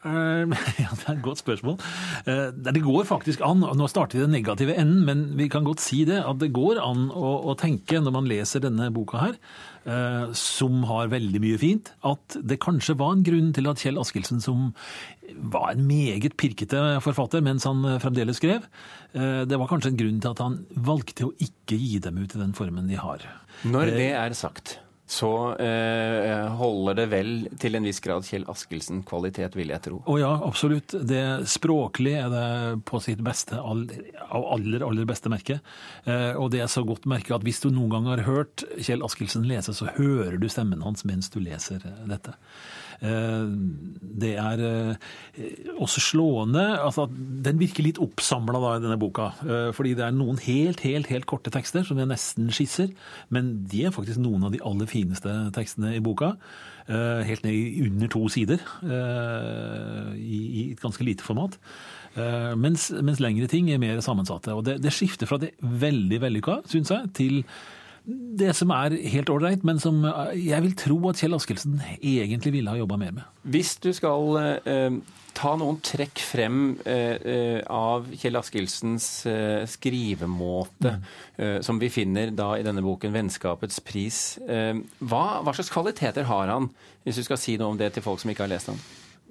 Eh, 0.04 0.46
ja, 0.84 0.92
Det 0.98 1.06
er 1.08 1.18
et 1.18 1.26
godt 1.26 1.42
spørsmål. 1.44 1.78
Eh, 2.26 2.50
Det 2.52 2.82
går 2.84 3.06
faktisk 3.10 3.44
an, 3.46 3.62
nå 3.78 3.90
starter 3.92 4.18
vi 4.18 4.26
den 4.26 4.34
negative 4.36 4.74
enden, 4.78 5.04
men 5.06 5.26
vi 5.38 5.50
kan 5.52 5.66
godt 5.68 5.84
si 5.84 6.04
det, 6.10 6.22
at 6.26 6.40
det 6.42 6.52
går 6.56 6.82
an 6.82 7.10
å, 7.14 7.36
å 7.52 7.58
tenke 7.60 8.02
når 8.02 8.16
man 8.16 8.30
leser 8.30 8.64
denne 8.64 8.90
boka 8.94 9.22
her, 9.22 9.38
eh, 9.86 10.34
som 10.38 10.84
har 10.90 11.12
veldig 11.14 11.42
mye 11.44 11.60
fint, 11.62 11.94
at 12.08 12.40
det 12.42 12.60
kanskje 12.64 12.98
var 12.98 13.14
en 13.16 13.26
grunn 13.28 13.52
til 13.54 13.70
at 13.70 13.82
Kjell 13.82 14.02
Askildsen, 14.02 14.42
som 14.42 14.72
var 15.54 15.72
en 15.76 15.86
meget 15.88 16.36
pirkete 16.36 16.98
forfatter 17.06 17.44
mens 17.46 17.64
han 17.64 17.86
fremdeles 18.04 18.42
skrev, 18.42 18.66
det 19.14 19.58
var 19.60 19.70
kanskje 19.70 19.94
en 19.94 20.00
grunn 20.00 20.18
til 20.24 20.34
at 20.34 20.42
han 20.44 20.58
valgte 20.76 21.30
å 21.30 21.32
ikke 21.40 21.78
gi 21.80 22.02
dem 22.04 22.20
ut 22.20 22.36
i 22.36 22.40
den 22.42 22.52
formen 22.56 22.90
de 22.92 23.00
har. 23.00 23.24
Når 23.64 23.94
det 23.96 24.10
er 24.12 24.36
sagt, 24.36 24.76
så 25.12 25.56
eh, 25.60 26.48
holder 26.56 26.96
det 27.02 27.06
vel 27.12 27.32
til 27.60 27.76
en 27.76 27.84
viss 27.84 28.00
grad 28.00 28.24
Kjell 28.24 28.46
Askelsen 28.52 29.02
kvalitet, 29.04 29.58
vil 29.60 29.74
jeg 29.74 29.84
tro. 29.84 29.98
Å 30.08 30.16
ja, 30.22 30.30
absolutt. 30.48 30.96
Det 30.96 31.24
Språklig 31.52 32.14
er 32.16 32.30
det 32.32 32.46
på 32.88 33.02
sitt 33.04 33.20
beste, 33.26 33.60
av 33.60 34.46
aller, 34.56 34.86
aller 34.88 35.10
beste 35.10 35.32
merke. 35.34 35.60
Eh, 36.06 36.32
og 36.40 36.54
det 36.54 36.64
er 36.64 36.72
så 36.72 36.86
godt 36.88 37.10
merke 37.12 37.36
at 37.36 37.44
hvis 37.44 37.60
du 37.60 37.68
noen 37.74 37.92
gang 37.92 38.08
har 38.08 38.24
hørt 38.24 38.64
Kjell 38.80 39.04
Askildsen 39.04 39.50
lese, 39.50 39.76
så 39.76 39.90
hører 39.98 40.40
du 40.40 40.48
stemmen 40.48 40.86
hans 40.86 41.04
mens 41.04 41.28
du 41.34 41.42
leser 41.44 41.84
eh, 41.84 42.06
dette. 42.08 42.38
Eh, 43.02 43.46
det 44.22 44.36
er 44.38 44.60
eh, 44.62 45.14
også 45.82 46.04
slående 46.06 46.62
altså 46.78 47.08
at 47.08 47.16
Den 47.48 47.58
virker 47.58 47.82
litt 47.82 47.98
oppsamla 48.02 48.60
i 48.76 48.84
denne 48.84 49.00
boka. 49.02 49.32
eh, 49.42 49.70
Fordi 49.74 49.96
det 49.98 50.06
er 50.06 50.14
noen 50.14 50.38
helt, 50.46 50.84
helt, 50.86 51.10
helt 51.10 51.26
korte 51.30 51.50
tekster 51.54 51.86
som 51.88 51.98
jeg 51.98 52.12
nesten 52.12 52.52
skisser. 52.54 52.92
Men 53.34 53.66
de 53.72 53.88
er 53.88 53.96
faktisk 53.96 54.22
noen 54.22 54.46
av 54.46 54.54
de 54.54 54.62
aller 54.62 54.90
fineste 54.90 55.34
tekstene 55.56 55.96
i 55.98 56.04
boka. 56.04 56.36
Helt 56.92 57.44
ned 57.46 57.86
under 57.86 58.10
to 58.12 58.26
sider. 58.34 58.60
I 60.18 60.72
et 60.74 60.82
ganske 60.82 61.06
lite 61.06 61.24
format. 61.24 61.56
Mens, 62.60 62.90
mens 62.92 63.22
lengre 63.24 63.48
ting 63.48 63.70
er 63.72 63.80
mer 63.80 64.02
sammensatte. 64.04 64.52
Og 64.58 64.66
det, 64.68 64.80
det 64.84 64.92
skifter 64.92 65.30
fra 65.30 65.40
det 65.40 65.54
veldig 65.62 66.20
vellykka, 66.26 66.58
syns 66.68 66.92
jeg, 66.92 67.14
til 67.16 67.38
det 68.06 68.54
som 68.58 68.72
er 68.74 68.96
helt 69.14 69.30
ålreit, 69.30 69.66
men 69.68 69.80
som 69.82 70.04
eh, 70.08 70.36
jeg 70.48 70.66
vil 70.66 70.78
tro 70.80 70.98
at 71.12 71.22
Kjell 71.22 71.38
Askildsen 71.38 71.82
egentlig 72.02 72.56
ville 72.58 72.74
ha 72.74 72.80
jobba 72.80 72.98
mer 73.02 73.18
med. 73.20 73.42
Hvis 73.54 73.76
du 73.84 73.92
skal 73.94 74.40
eh, 74.66 74.96
ta 75.38 75.54
noen 75.60 75.80
trekk 75.86 76.22
frem 76.26 76.62
eh, 76.86 77.16
eh, 77.18 77.60
av 77.72 78.10
Kjell 78.18 78.40
Askildsens 78.40 79.10
eh, 79.30 79.68
skrivemåte, 79.70 80.96
eh, 81.38 81.60
som 81.66 81.80
vi 81.82 81.92
finner 81.94 82.34
da 82.36 82.54
i 82.58 82.66
denne 82.66 82.84
boken 82.86 83.14
'Vennskapets 83.14 83.82
pris', 83.86 84.24
hva, 84.42 85.26
hva 85.42 85.54
slags 85.56 85.72
kvaliteter 85.74 86.28
har 86.30 86.52
han, 86.52 86.72
hvis 87.06 87.22
du 87.22 87.28
skal 87.28 87.40
si 87.40 87.58
noe 87.58 87.74
om 87.74 87.80
det 87.80 87.94
til 87.96 88.06
folk 88.06 88.22
som 88.22 88.34
ikke 88.34 88.48
har 88.48 88.54
lest 88.54 88.74
han? 88.74 88.82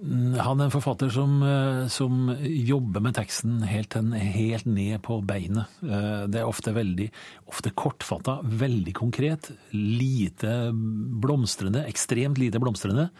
Mm, 0.00 0.38
Han 0.40 0.60
er 0.60 0.68
en 0.68 0.72
forfatter 0.72 1.10
som, 1.12 1.42
eh, 1.42 1.86
som 1.88 2.30
jobber 2.40 3.02
med 3.04 3.14
teksten 3.14 3.60
helt, 3.68 3.92
helt 3.94 4.66
ned 4.66 5.02
på 5.02 5.20
beinet. 5.24 5.66
Eh, 5.82 6.26
Det 6.26 6.40
er 6.40 6.48
ofte 6.48 6.72
veldig 6.72 7.10
ofte 7.48 7.70
kortfatta, 7.74 8.40
veldig 8.42 8.94
konkret, 8.94 9.50
lite 9.72 10.72
blomstrende, 10.72 11.84
ekstremt 11.86 12.38
lite 12.38 12.58
blomstrende. 12.58 13.10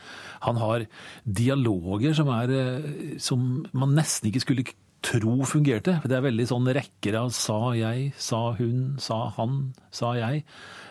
Han 0.43 0.57
har 0.57 0.87
dialoger 1.27 2.15
som, 2.15 2.29
er, 2.29 2.51
eh, 2.51 3.19
som 3.19 3.67
man 3.73 3.95
nesten 3.95 4.31
ikke 4.31 4.41
skulle 4.41 4.65
tro 5.03 5.45
fungerte. 5.45 6.03
Det 6.03 6.13
er 6.13 6.23
veldig 6.23 6.47
sånn 6.47 6.67
rekker 6.73 7.15
av 7.15 7.31
sa 7.31 7.73
jeg, 7.73 8.13
sa 8.17 8.53
hun, 8.53 8.97
sa 8.99 9.31
han, 9.31 9.75
sa 9.91 10.13
jeg. 10.15 10.45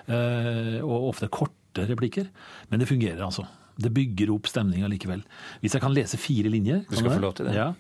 Og 0.09 1.13
ofte 1.13 1.29
korte 1.69 1.87
replikker. 1.89 2.27
Men 2.69 2.79
det 2.79 2.87
fungerer 2.87 3.21
altså. 3.25 3.45
Det 3.79 3.91
bygger 3.93 4.31
opp 4.33 4.47
stemninga 4.47 4.87
likevel. 4.89 5.21
Hvis 5.61 5.73
jeg 5.73 5.81
kan 5.81 5.93
lese 5.93 6.17
fire 6.17 6.49
linjer 6.49 6.81
Du 6.89 6.95
skal 6.97 7.11
få 7.13 7.21
lov 7.21 7.33
til 7.35 7.45
det. 7.47 7.55
Ja. 7.55 7.73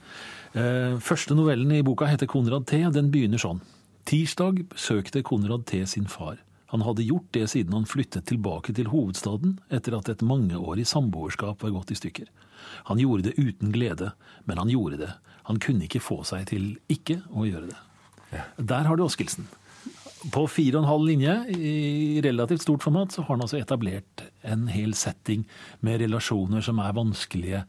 Eh, 0.53 0.97
Første 0.99 1.35
novellen 1.35 1.71
i 1.71 1.81
boka 1.83 2.05
heter 2.07 2.27
Konrad 2.27 2.67
T. 2.67 2.77
Den 2.91 3.11
begynner 3.11 3.37
sånn. 3.37 3.59
Tirsdag 4.05 4.63
besøkte 4.69 5.21
Konrad 5.23 5.65
T. 5.65 5.85
sin 5.85 6.07
far. 6.07 6.37
Han 6.71 6.81
hadde 6.81 7.03
gjort 7.03 7.31
det 7.33 7.49
siden 7.49 7.73
han 7.73 7.85
flyttet 7.85 8.25
tilbake 8.29 8.73
til 8.73 8.85
hovedstaden 8.93 9.59
etter 9.71 9.97
at 9.97 10.07
et 10.09 10.21
mangeårig 10.21 10.85
samboerskap 10.85 11.63
var 11.63 11.71
gått 11.71 11.91
i 11.91 11.95
stykker. 11.97 12.27
Han 12.85 12.99
gjorde 12.99 13.23
det 13.31 13.39
uten 13.39 13.71
glede, 13.73 14.13
men 14.45 14.57
han 14.57 14.69
gjorde 14.69 14.97
det. 14.99 15.13
Han 15.49 15.57
kunne 15.59 15.87
ikke 15.87 15.99
få 15.99 16.21
seg 16.23 16.45
til 16.47 16.77
ikke 16.87 17.23
å 17.33 17.47
gjøre 17.49 17.71
det. 17.71 18.43
Der 18.61 18.85
har 18.85 18.95
du 18.95 19.03
Oskildsen. 19.03 19.47
På 20.33 20.43
fire 20.51 20.75
og 20.77 20.83
en 20.83 20.89
halv 20.89 21.05
linje 21.07 21.33
i 21.55 22.19
relativt 22.23 22.65
stort 22.65 22.83
format 22.83 23.13
så 23.13 23.23
har 23.23 23.37
han 23.37 23.45
altså 23.45 23.59
etablert 23.61 24.25
en 24.43 24.67
hel 24.67 24.91
setting 24.97 25.45
med 25.85 26.01
relasjoner 26.03 26.63
som 26.65 26.81
er 26.83 26.97
vanskelige, 26.97 27.61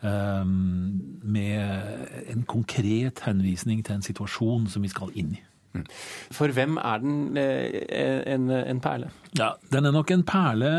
um, 0.00 1.02
med 1.20 2.32
en 2.32 2.46
konkret 2.48 3.20
henvisning 3.26 3.84
til 3.84 3.98
en 3.98 4.06
situasjon 4.06 4.70
som 4.72 4.86
vi 4.86 4.92
skal 4.94 5.12
inn 5.20 5.36
i. 5.36 5.42
For 6.34 6.48
hvem 6.54 6.78
er 6.80 7.02
den 7.02 7.36
eh, 7.38 8.22
en, 8.34 8.48
en 8.50 8.80
perle? 8.82 9.10
Ja, 9.36 9.50
Den 9.70 9.84
er 9.84 9.92
nok 9.92 10.08
en 10.10 10.22
perle, 10.26 10.70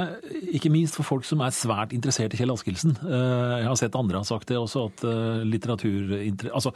ikke 0.57 0.71
minst 0.73 0.95
for 0.97 1.05
folk 1.05 1.23
som 1.27 1.43
er 1.45 1.53
svært 1.53 1.91
interessert 1.93 2.33
i 2.33 2.39
Kjell 2.39 2.49
Askildsen. 2.51 2.95
Eh, 3.05 3.59
Jeg 3.61 3.67
har 3.69 3.77
sett 3.79 3.95
andre 3.95 4.17
har 4.17 4.25
sagt 4.27 4.49
det 4.49 4.57
også, 4.57 4.87
at 4.89 5.03
eh, 5.05 5.43
litteratur... 5.45 6.15
Altså, 6.49 6.73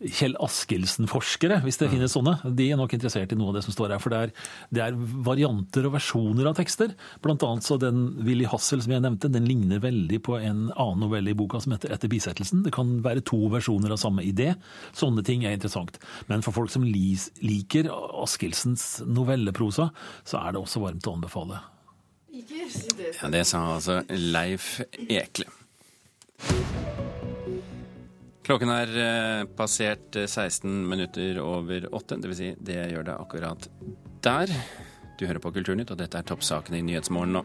Kjell 0.00 0.32
Askildsen-forskere, 0.40 1.58
hvis 1.66 1.76
det 1.82 1.90
finnes 1.92 2.14
sånne, 2.16 2.38
de 2.56 2.70
er 2.72 2.78
nok 2.80 2.94
interessert 2.96 3.34
i 3.34 3.36
noe 3.36 3.50
av 3.52 3.58
det 3.58 3.64
som 3.66 3.74
står 3.74 3.92
her. 3.92 4.00
For 4.00 4.12
det 4.14 4.20
er, 4.24 4.32
det 4.72 4.82
er 4.86 4.96
varianter 5.26 5.84
og 5.90 5.92
versjoner 5.98 6.48
av 6.48 6.56
tekster. 6.56 6.94
Blant 7.20 7.44
annet 7.44 7.66
så 7.68 7.76
den 7.82 8.00
Willy 8.24 8.46
Hassel 8.48 8.80
som 8.80 8.94
jeg 8.96 9.04
nevnte, 9.04 9.28
den 9.34 9.44
ligner 9.44 9.82
veldig 9.84 10.22
på 10.24 10.38
en 10.40 10.70
annen 10.72 11.04
novelle 11.04 11.34
i 11.34 11.36
boka 11.36 11.60
som 11.60 11.76
heter 11.76 11.92
Etter 11.92 12.08
bisettelsen. 12.12 12.64
Det 12.64 12.72
kan 12.74 12.96
være 13.04 13.20
to 13.28 13.42
versjoner 13.52 13.92
av 13.92 14.00
samme 14.00 14.24
idé. 14.24 14.54
Sånne 14.96 15.20
ting 15.28 15.44
er 15.44 15.52
interessant. 15.58 16.00
Men 16.32 16.40
for 16.46 16.56
folk 16.56 16.72
som 16.72 16.88
lis- 16.88 17.28
liker 17.50 17.90
Askildsens 18.22 19.02
novelleprosa, 19.06 19.90
så 20.24 20.40
er 20.44 20.54
det 20.54 20.62
også 20.62 20.82
varmt 20.86 21.10
å 21.10 21.16
anbefale. 21.18 21.60
Ja, 22.30 23.28
Det 23.28 23.44
sa 23.46 23.64
altså 23.74 24.00
Leif 24.08 24.78
Ekle. 25.08 25.50
Klokken 28.50 28.70
er 28.72 28.92
eh, 28.98 29.48
passert 29.54 30.16
eh, 30.18 30.26
16 30.26 30.70
minutter 30.90 31.38
over 31.38 31.84
åtte. 31.94 32.16
Det 32.18 32.30
vil 32.32 32.38
si, 32.38 32.48
det 32.58 32.80
gjør 32.90 33.04
det 33.06 33.14
akkurat 33.14 33.68
der. 34.24 34.50
Du 35.20 35.26
hører 35.28 35.42
på 35.44 35.52
Kulturnytt, 35.54 35.92
og 35.92 36.00
dette 36.00 36.18
er 36.18 36.26
toppsakene 36.26 36.80
i 36.80 36.86
Nyhetsmorgen 36.88 37.36
nå. 37.36 37.44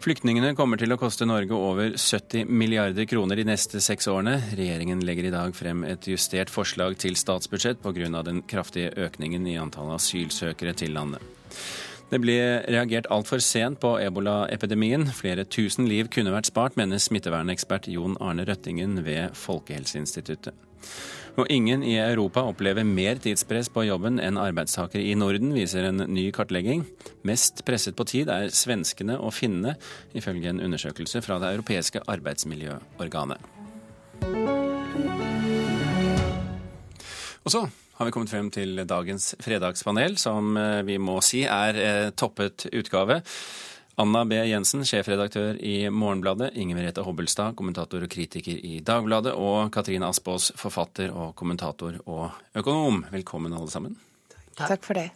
Flyktningene 0.00 0.54
kommer 0.56 0.80
til 0.80 0.94
å 0.94 0.96
koste 0.96 1.26
Norge 1.28 1.52
over 1.52 1.90
70 1.92 2.48
milliarder 2.48 3.04
kroner 3.04 3.36
de 3.36 3.44
neste 3.44 3.82
seks 3.84 4.06
årene. 4.08 4.38
Regjeringen 4.56 5.02
legger 5.04 5.26
i 5.28 5.32
dag 5.34 5.52
frem 5.52 5.82
et 5.84 6.08
justert 6.08 6.48
forslag 6.48 6.96
til 7.02 7.18
statsbudsjett 7.20 7.82
pga. 7.84 8.22
den 8.24 8.40
kraftige 8.48 8.94
økningen 8.96 9.44
i 9.46 9.58
antallet 9.60 10.00
asylsøkere 10.00 10.72
til 10.72 10.96
landet. 10.96 11.20
Det 12.08 12.16
ble 12.16 12.64
reagert 12.64 13.10
altfor 13.12 13.44
sent 13.44 13.82
på 13.84 13.98
ebolaepidemien. 14.00 15.04
Flere 15.12 15.44
tusen 15.44 15.84
liv 15.86 16.08
kunne 16.08 16.32
vært 16.32 16.48
spart, 16.48 16.80
mener 16.80 16.96
smittevernekspert 16.96 17.92
Jon 17.92 18.16
Arne 18.20 18.48
Røttingen 18.48 19.04
ved 19.04 19.36
Folkehelseinstituttet. 19.36 20.56
Og 21.38 21.46
ingen 21.50 21.82
i 21.86 21.94
Europa 22.00 22.42
opplever 22.48 22.86
mer 22.86 23.20
tidspress 23.22 23.70
på 23.72 23.84
jobben 23.86 24.18
enn 24.22 24.40
arbeidstakere 24.40 25.04
i 25.06 25.14
Norden, 25.18 25.52
viser 25.54 25.86
en 25.88 26.02
ny 26.10 26.28
kartlegging. 26.34 26.82
Mest 27.26 27.62
presset 27.68 27.96
på 27.98 28.06
tid 28.08 28.32
er 28.32 28.50
svenskene 28.54 29.18
og 29.20 29.34
finnene, 29.36 29.76
ifølge 30.16 30.50
en 30.50 30.62
undersøkelse 30.64 31.22
fra 31.24 31.38
det 31.42 31.52
europeiske 31.54 32.02
arbeidsmiljøorganet. 32.10 33.38
Og 37.40 37.54
så 37.54 37.64
har 38.00 38.08
vi 38.08 38.12
kommet 38.16 38.32
frem 38.32 38.50
til 38.52 38.82
dagens 38.88 39.34
fredagspanel, 39.44 40.14
som 40.20 40.56
eh, 40.56 40.80
vi 40.88 40.96
må 40.96 41.18
si 41.24 41.42
er 41.44 41.76
eh, 41.76 42.12
toppet 42.16 42.64
utgave. 42.72 43.20
Anna 44.00 44.22
B. 44.24 44.32
Jensen, 44.48 44.80
sjefredaktør 44.88 45.58
i 45.60 45.74
Morgenbladet. 45.92 46.54
Inger 46.56 46.78
Merete 46.78 47.02
Hobbelstad, 47.04 47.52
kommentator 47.58 48.06
og 48.06 48.08
kritiker 48.08 48.56
i 48.56 48.78
Dagbladet. 48.80 49.34
Og 49.36 49.68
Katrine 49.74 50.08
Aspaas, 50.08 50.46
forfatter 50.56 51.12
og 51.12 51.34
kommentator 51.36 51.98
og 52.06 52.30
økonom. 52.56 53.02
Velkommen, 53.12 53.52
alle 53.52 53.68
sammen. 53.68 53.98
Takk 54.56 54.88
for 54.88 54.96
det. 54.96 55.10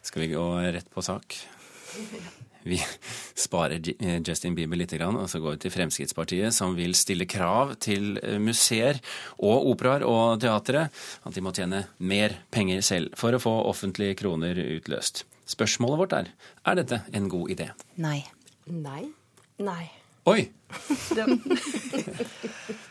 Skal 0.00 0.24
vi 0.24 0.30
gå 0.32 0.46
rett 0.72 0.88
på 0.94 1.04
sak? 1.04 1.36
Vi 2.64 2.80
sparer 3.44 3.76
eh, 3.76 4.18
Justin 4.24 4.56
Bieber 4.56 4.80
litt, 4.80 4.96
og 5.04 5.28
så 5.28 5.44
går 5.44 5.58
vi 5.58 5.62
til 5.66 5.76
Fremskrittspartiet, 5.76 6.56
som 6.56 6.76
vil 6.80 6.96
stille 6.96 7.28
krav 7.28 7.76
til 7.76 8.16
eh, 8.22 8.40
museer 8.40 9.02
og 9.36 9.68
operaer 9.74 10.08
og 10.08 10.40
teatre 10.40 10.88
at 10.88 11.36
de 11.36 11.44
må 11.44 11.52
tjene 11.52 11.84
mer 12.00 12.40
penger 12.48 12.80
selv 12.80 13.20
for 13.20 13.36
å 13.36 13.42
få 13.42 13.58
offentlige 13.68 14.16
kroner 14.24 14.64
utløst. 14.80 15.27
Spørsmålet 15.48 15.98
vårt 16.02 16.12
er 16.12 16.30
er 16.68 16.74
dette 16.78 17.00
en 17.16 17.28
god 17.32 17.50
idé. 17.54 17.70
Nei. 17.96 18.20
Nei. 18.68 19.08
Nei. 19.58 19.84
Oi! 20.28 20.48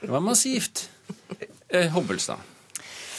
Det 0.02 0.10
var 0.10 0.24
massivt. 0.26 0.88
Eh, 1.70 1.92
Hobbelstad. 1.94 2.42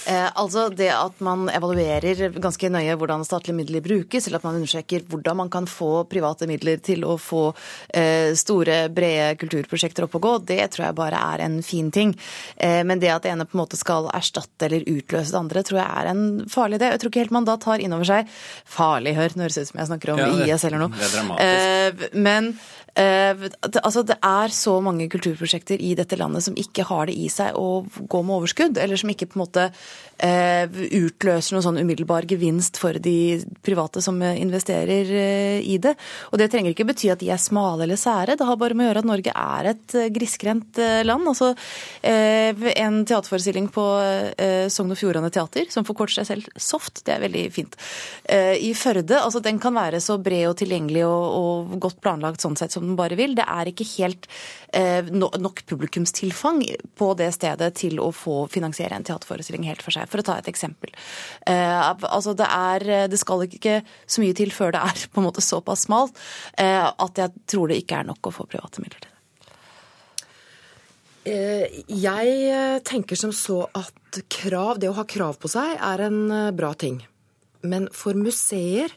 Eh, 0.08 0.28
altså 0.40 0.68
Det 0.72 0.88
at 0.88 1.18
man 1.24 1.48
evaluerer 1.52 2.30
ganske 2.40 2.70
nøye 2.72 2.94
hvordan 2.96 3.24
statlige 3.28 3.56
midler 3.58 3.82
brukes, 3.84 4.26
eller 4.26 4.40
at 4.40 4.46
man 4.46 4.56
undersøker 4.56 5.04
hvordan 5.10 5.36
man 5.42 5.50
kan 5.52 5.66
få 5.68 6.04
private 6.08 6.48
midler 6.48 6.80
til 6.80 7.04
å 7.04 7.18
få 7.20 7.42
eh, 7.92 8.32
store, 8.38 8.78
brede 8.94 9.34
kulturprosjekter 9.42 10.06
opp 10.06 10.16
og 10.16 10.24
gå, 10.24 10.32
det 10.48 10.62
tror 10.72 10.86
jeg 10.88 10.96
bare 10.98 11.20
er 11.34 11.44
en 11.44 11.58
fin 11.66 11.90
ting. 11.92 12.14
Eh, 12.56 12.80
men 12.88 13.02
det 13.02 13.12
at 13.12 13.26
det 13.26 13.34
ene 13.34 13.44
på 13.48 13.58
en 13.58 13.62
måte 13.66 13.76
skal 13.80 14.08
erstatte 14.16 14.64
eller 14.70 14.88
utløse 14.88 15.34
det 15.34 15.42
andre, 15.42 15.64
tror 15.68 15.82
jeg 15.82 15.90
er 16.02 16.10
en 16.14 16.24
farlig 16.48 16.80
idé. 16.80 16.90
Jeg 16.94 17.02
tror 17.04 17.12
ikke 17.12 17.24
helt 17.26 17.36
man 17.38 17.48
da 17.48 17.58
tar 17.60 17.84
inn 17.84 17.92
over 17.96 18.08
seg 18.08 18.32
Farlig, 18.68 19.12
hør, 19.18 19.36
nå 19.36 19.44
høres 19.46 19.60
ut 19.60 19.68
som 19.70 19.80
jeg 19.82 19.88
snakker 19.92 20.14
om 20.14 20.18
Ja, 20.24 20.26
det- 20.32 20.48
IS 20.48 20.64
eller 20.64 20.78
noe. 20.86 20.88
det 20.96 21.04
er 21.04 21.14
dramatisk. 21.18 22.08
Eh, 22.08 22.18
men 22.18 22.48
eh, 22.96 23.46
altså 23.84 24.02
det 24.06 24.16
er 24.24 24.48
så 24.54 24.78
mange 24.82 25.08
kulturprosjekter 25.12 25.80
i 25.80 25.92
dette 25.98 26.16
landet 26.18 26.42
som 26.48 26.56
ikke 26.58 26.84
har 26.88 27.06
det 27.10 27.16
i 27.18 27.28
seg 27.32 27.54
å 27.58 27.84
gå 27.86 28.22
med 28.24 28.38
overskudd, 28.40 28.78
eller 28.80 28.96
som 28.96 29.10
ikke 29.12 29.28
på 29.28 29.38
en 29.38 29.44
måte 29.44 29.68
utløser 30.18 31.54
noen 31.54 31.62
sånn 31.62 31.78
umiddelbar 31.78 32.26
gevinst 32.26 32.78
for 32.80 32.96
de 32.98 33.38
private 33.62 34.02
som 34.02 34.18
eh, 34.22 34.40
investerer 34.42 35.12
eh, 35.14 35.60
i 35.62 35.78
det. 35.78 35.94
Og 36.32 36.40
det 36.40 36.48
trenger 36.50 36.74
ikke 36.74 36.88
bety 36.88 37.12
at 37.12 37.20
de 37.22 37.30
er 37.30 37.38
smale 37.38 37.84
eller 37.86 37.98
sære, 37.98 38.36
det 38.38 38.46
har 38.48 38.58
bare 38.58 38.74
med 38.74 38.86
å 38.86 38.88
gjøre 38.88 39.04
at 39.04 39.08
Norge 39.08 39.34
er 39.34 39.70
et 39.72 39.94
eh, 39.94 40.08
grisgrendt 40.14 40.80
eh, 40.82 41.04
land. 41.06 41.28
Altså 41.30 41.52
eh, 42.02 42.50
en 42.74 43.04
teaterforestilling 43.06 43.70
på 43.74 43.86
eh, 44.34 44.66
Sogn 44.72 44.94
og 44.94 44.98
Fjordane 44.98 45.30
Teater, 45.34 45.70
som 45.70 45.86
forkorter 45.86 46.18
seg 46.18 46.30
selv 46.32 46.50
SOFT, 46.58 47.04
det 47.06 47.14
er 47.14 47.24
veldig 47.28 47.44
fint. 47.54 47.78
Eh, 48.24 48.56
I 48.68 48.72
Førde, 48.78 49.20
altså 49.20 49.42
den 49.44 49.62
kan 49.62 49.76
være 49.78 50.02
så 50.02 50.18
bred 50.18 50.48
og 50.50 50.58
tilgjengelig 50.58 51.06
og, 51.06 51.28
og 51.38 51.78
godt 51.86 52.02
planlagt 52.02 52.42
sånn 52.42 52.58
sett 52.58 52.74
som 52.74 52.86
den 52.86 52.98
bare 52.98 53.18
vil. 53.18 53.38
Det 53.38 53.46
er 53.46 53.70
ikke 53.70 53.86
helt 53.94 54.26
eh, 54.74 55.06
nok 55.14 55.62
publikumstilfang 55.70 56.64
på 56.98 57.12
det 57.18 57.30
stedet 57.36 57.70
til 57.78 58.02
å 58.02 58.10
få 58.14 58.46
finansiere 58.50 58.98
en 58.98 59.06
teaterforestilling 59.06 59.68
helt 59.68 59.86
for 59.88 59.96
seg, 59.96 60.08
for 60.12 60.22
å 60.22 60.28
ta 60.30 60.38
et 60.38 60.52
eksempel. 60.52 60.94
Eh, 61.48 61.92
altså 62.06 62.36
det, 62.38 62.48
er, 62.48 63.08
det 63.10 63.20
skal 63.20 63.48
ikke 63.48 63.80
så 64.06 64.24
mye 64.24 64.36
til 64.36 64.54
før 64.54 64.76
det 64.76 64.86
er 64.92 65.06
på 65.10 65.22
en 65.22 65.28
måte 65.30 65.44
såpass 65.44 65.88
smalt 65.88 66.16
eh, 66.60 66.84
at 66.86 67.24
jeg 67.24 67.48
tror 67.48 67.72
det 67.72 67.82
ikke 67.82 68.02
er 68.02 68.12
nok 68.12 68.30
å 68.30 68.36
få 68.38 68.48
private 68.50 68.84
midler 68.84 69.00
til 69.00 69.10
det. 69.10 69.18
Eh, 71.28 71.82
Jeg 71.88 72.34
eh, 72.48 72.78
tenker 72.86 73.18
som 73.18 73.32
så 73.34 73.64
at 73.76 74.22
krav, 74.32 74.78
det 74.80 74.90
å 74.90 74.96
ha 74.96 75.06
krav 75.08 75.40
på 75.40 75.50
seg 75.50 75.74
er 75.76 76.06
en 76.06 76.20
eh, 76.32 76.52
bra 76.56 76.72
ting. 76.78 77.02
Men 77.66 77.88
for 77.92 78.16
museer 78.16 78.94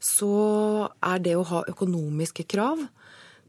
så 0.00 0.88
er 1.04 1.20
det 1.20 1.36
å 1.36 1.46
ha 1.50 1.60
økonomiske 1.68 2.46
krav, 2.48 2.80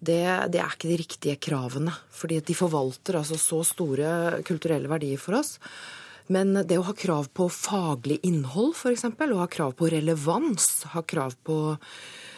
det, 0.02 0.26
det 0.52 0.60
er 0.60 0.74
ikke 0.74 0.90
de 0.90 1.00
riktige 1.00 1.40
kravene. 1.42 1.94
Fordi 2.12 2.42
de 2.46 2.58
forvalter 2.58 3.20
altså 3.22 3.38
så 3.40 3.62
store 3.66 4.42
kulturelle 4.48 4.92
verdier 4.92 5.22
for 5.22 5.40
oss. 5.40 5.56
Men 6.28 6.54
det 6.68 6.78
å 6.78 6.88
ha 6.88 6.94
krav 6.98 7.30
på 7.34 7.48
faglig 7.50 8.20
innhold, 8.28 8.75
f.eks., 8.75 9.06
og 9.10 9.38
ha 9.42 9.48
krav 9.51 9.75
på 9.80 9.90
relevans, 9.92 10.70
ha 10.94 11.01
krav 11.01 11.38
på 11.44 11.62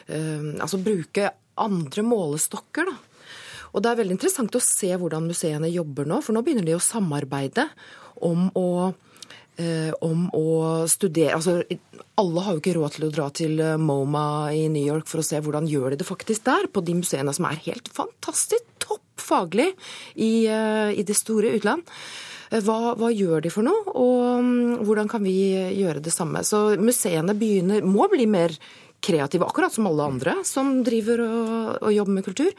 eh, 0.07 0.53
Altså 0.63 0.79
bruke 0.81 1.31
andre 1.61 2.05
målestokker, 2.05 2.89
da. 2.89 2.95
Og 3.73 3.81
det 3.81 3.89
er 3.89 4.01
veldig 4.03 4.17
interessant 4.17 4.53
å 4.53 4.61
se 4.61 4.91
hvordan 4.93 5.25
museene 5.29 5.71
jobber 5.73 6.07
nå, 6.09 6.19
for 6.21 6.35
nå 6.35 6.43
begynner 6.45 6.65
de 6.67 6.75
å 6.77 6.83
samarbeide 6.83 7.65
om 8.25 8.45
å, 8.57 8.93
eh, 9.57 9.89
om 10.05 10.27
å 10.37 10.85
studere 10.89 11.39
Altså, 11.39 11.63
alle 12.21 12.43
har 12.45 12.53
jo 12.53 12.61
ikke 12.61 12.75
råd 12.77 12.97
til 12.97 13.07
å 13.07 13.13
dra 13.13 13.29
til 13.33 13.63
eh, 13.63 13.79
MoMA 13.81 14.53
i 14.53 14.67
New 14.69 14.85
York 14.85 15.09
for 15.09 15.23
å 15.23 15.25
se 15.25 15.41
hvordan 15.41 15.69
gjør 15.69 15.93
de 15.93 16.03
det 16.03 16.09
faktisk 16.09 16.45
der, 16.45 16.69
på 16.69 16.85
de 16.85 16.99
museene 17.01 17.33
som 17.33 17.49
er 17.49 17.63
helt 17.65 17.89
fantastisk 17.93 18.69
topp 18.83 19.01
faglig 19.17 19.71
i, 20.13 20.45
eh, 20.45 20.93
i 20.93 21.05
det 21.07 21.17
store 21.17 21.55
utland. 21.57 21.89
Hva, 22.53 22.93
hva 22.99 23.09
gjør 23.09 23.41
de 23.41 23.49
for 23.49 23.65
noe, 23.65 23.81
og 23.97 24.43
mm, 24.45 24.85
hvordan 24.85 25.09
kan 25.09 25.23
vi 25.25 25.37
gjøre 25.79 26.03
det 26.05 26.13
samme? 26.13 26.43
Så 26.45 26.75
museene 26.77 27.33
begynner, 27.37 27.81
må 27.81 28.05
bli 28.11 28.27
mer 28.29 28.53
kreative, 29.03 29.47
akkurat 29.47 29.73
som 29.73 29.89
alle 29.89 30.05
andre 30.13 30.35
som 30.47 30.77
driver 30.85 31.25
og, 31.25 31.77
og 31.81 31.93
jobber 31.95 32.19
med 32.19 32.27
kultur. 32.27 32.51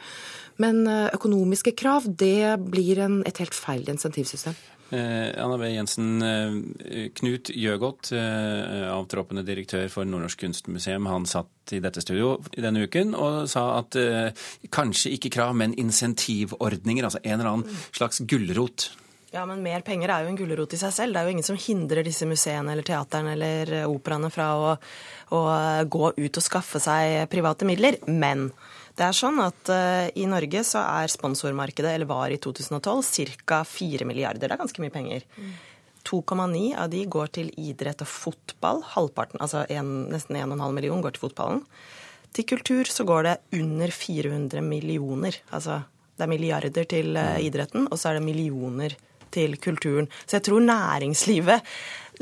Men 0.61 0.85
eh, 0.87 1.09
økonomiske 1.15 1.75
krav, 1.79 2.07
det 2.07 2.55
blir 2.63 3.01
en, 3.03 3.19
et 3.27 3.39
helt 3.43 3.55
feil 3.57 3.87
insentivsystem. 3.91 4.55
Eh, 4.93 5.31
Anna 5.41 5.57
B. 5.57 5.71
Jensen, 5.73 6.21
eh, 6.21 7.07
Knut 7.17 7.49
Gjøgodt, 7.49 8.11
eh, 8.13 8.85
avtroppende 8.93 9.43
direktør 9.47 9.89
for 9.91 10.07
Nordnorsk 10.07 10.43
Kunstmuseum, 10.43 11.09
han 11.09 11.25
satt 11.25 11.73
i 11.73 11.81
dette 11.83 12.03
studio 12.05 12.35
i 12.53 12.61
denne 12.63 12.85
uken 12.85 13.15
og 13.17 13.49
sa 13.49 13.65
at 13.79 13.97
eh, 13.99 14.29
kanskje 14.69 15.15
ikke 15.17 15.33
krav, 15.33 15.55
men 15.57 15.73
insentivordninger, 15.81 17.07
altså 17.07 17.23
en 17.23 17.39
eller 17.39 17.51
annen 17.51 17.81
slags 17.89 18.21
gulrot. 18.29 18.91
Ja, 19.35 19.41
men 19.43 19.59
mer 19.59 19.81
penger 19.83 20.13
er 20.13 20.23
jo 20.23 20.29
en 20.31 20.37
gulrot 20.39 20.71
i 20.71 20.79
seg 20.79 20.93
selv. 20.95 21.11
Det 21.11 21.19
er 21.19 21.27
jo 21.27 21.33
ingen 21.33 21.43
som 21.43 21.57
hindrer 21.59 22.05
disse 22.07 22.23
museene 22.29 22.71
eller 22.71 22.85
teaterne 22.87 23.33
eller 23.35 23.71
eh, 23.81 23.87
operaene 23.89 24.29
fra 24.31 24.45
å, 24.55 24.69
å 25.35 25.39
gå 25.91 26.11
ut 26.15 26.39
og 26.39 26.45
skaffe 26.45 26.79
seg 26.79 27.25
private 27.31 27.67
midler. 27.67 27.97
Men 28.07 28.47
det 28.95 29.03
er 29.03 29.17
sånn 29.17 29.41
at 29.43 29.71
uh, 29.73 30.07
i 30.15 30.23
Norge 30.31 30.61
så 30.63 30.79
er 30.85 31.11
sponsormarkedet, 31.11 31.97
eller 31.97 32.07
var 32.07 32.31
i 32.31 32.37
2012, 32.39 33.41
ca. 33.43 33.59
4 33.67 34.07
milliarder. 34.07 34.47
Det 34.47 34.55
er 34.55 34.61
ganske 34.61 34.83
mye 34.83 34.93
penger. 34.93 35.25
2,9 36.07 36.61
av 36.79 36.93
de 36.93 37.01
går 37.17 37.33
til 37.35 37.49
idrett 37.59 38.05
og 38.05 38.07
fotball. 38.07 38.79
Halvparten, 38.93 39.41
altså 39.43 39.65
en, 39.67 40.05
nesten 40.13 40.39
1,5 40.39 40.63
million, 40.77 41.01
går 41.03 41.17
til 41.17 41.25
fotballen. 41.25 41.65
Til 42.35 42.47
kultur 42.47 42.87
så 42.87 43.03
går 43.07 43.27
det 43.27 43.35
under 43.59 43.91
400 43.91 44.63
millioner. 44.63 45.41
Altså 45.51 45.81
det 46.15 46.23
er 46.23 46.31
milliarder 46.31 46.87
til 46.87 47.19
eh, 47.19 47.41
idretten, 47.43 47.89
og 47.91 47.99
så 47.99 48.13
er 48.13 48.19
det 48.19 48.27
millioner 48.29 48.95
til 49.31 49.57
kulturen. 49.61 50.09
Så 50.25 50.39
jeg 50.39 50.49
tror 50.49 50.65
næringslivet 50.65 51.63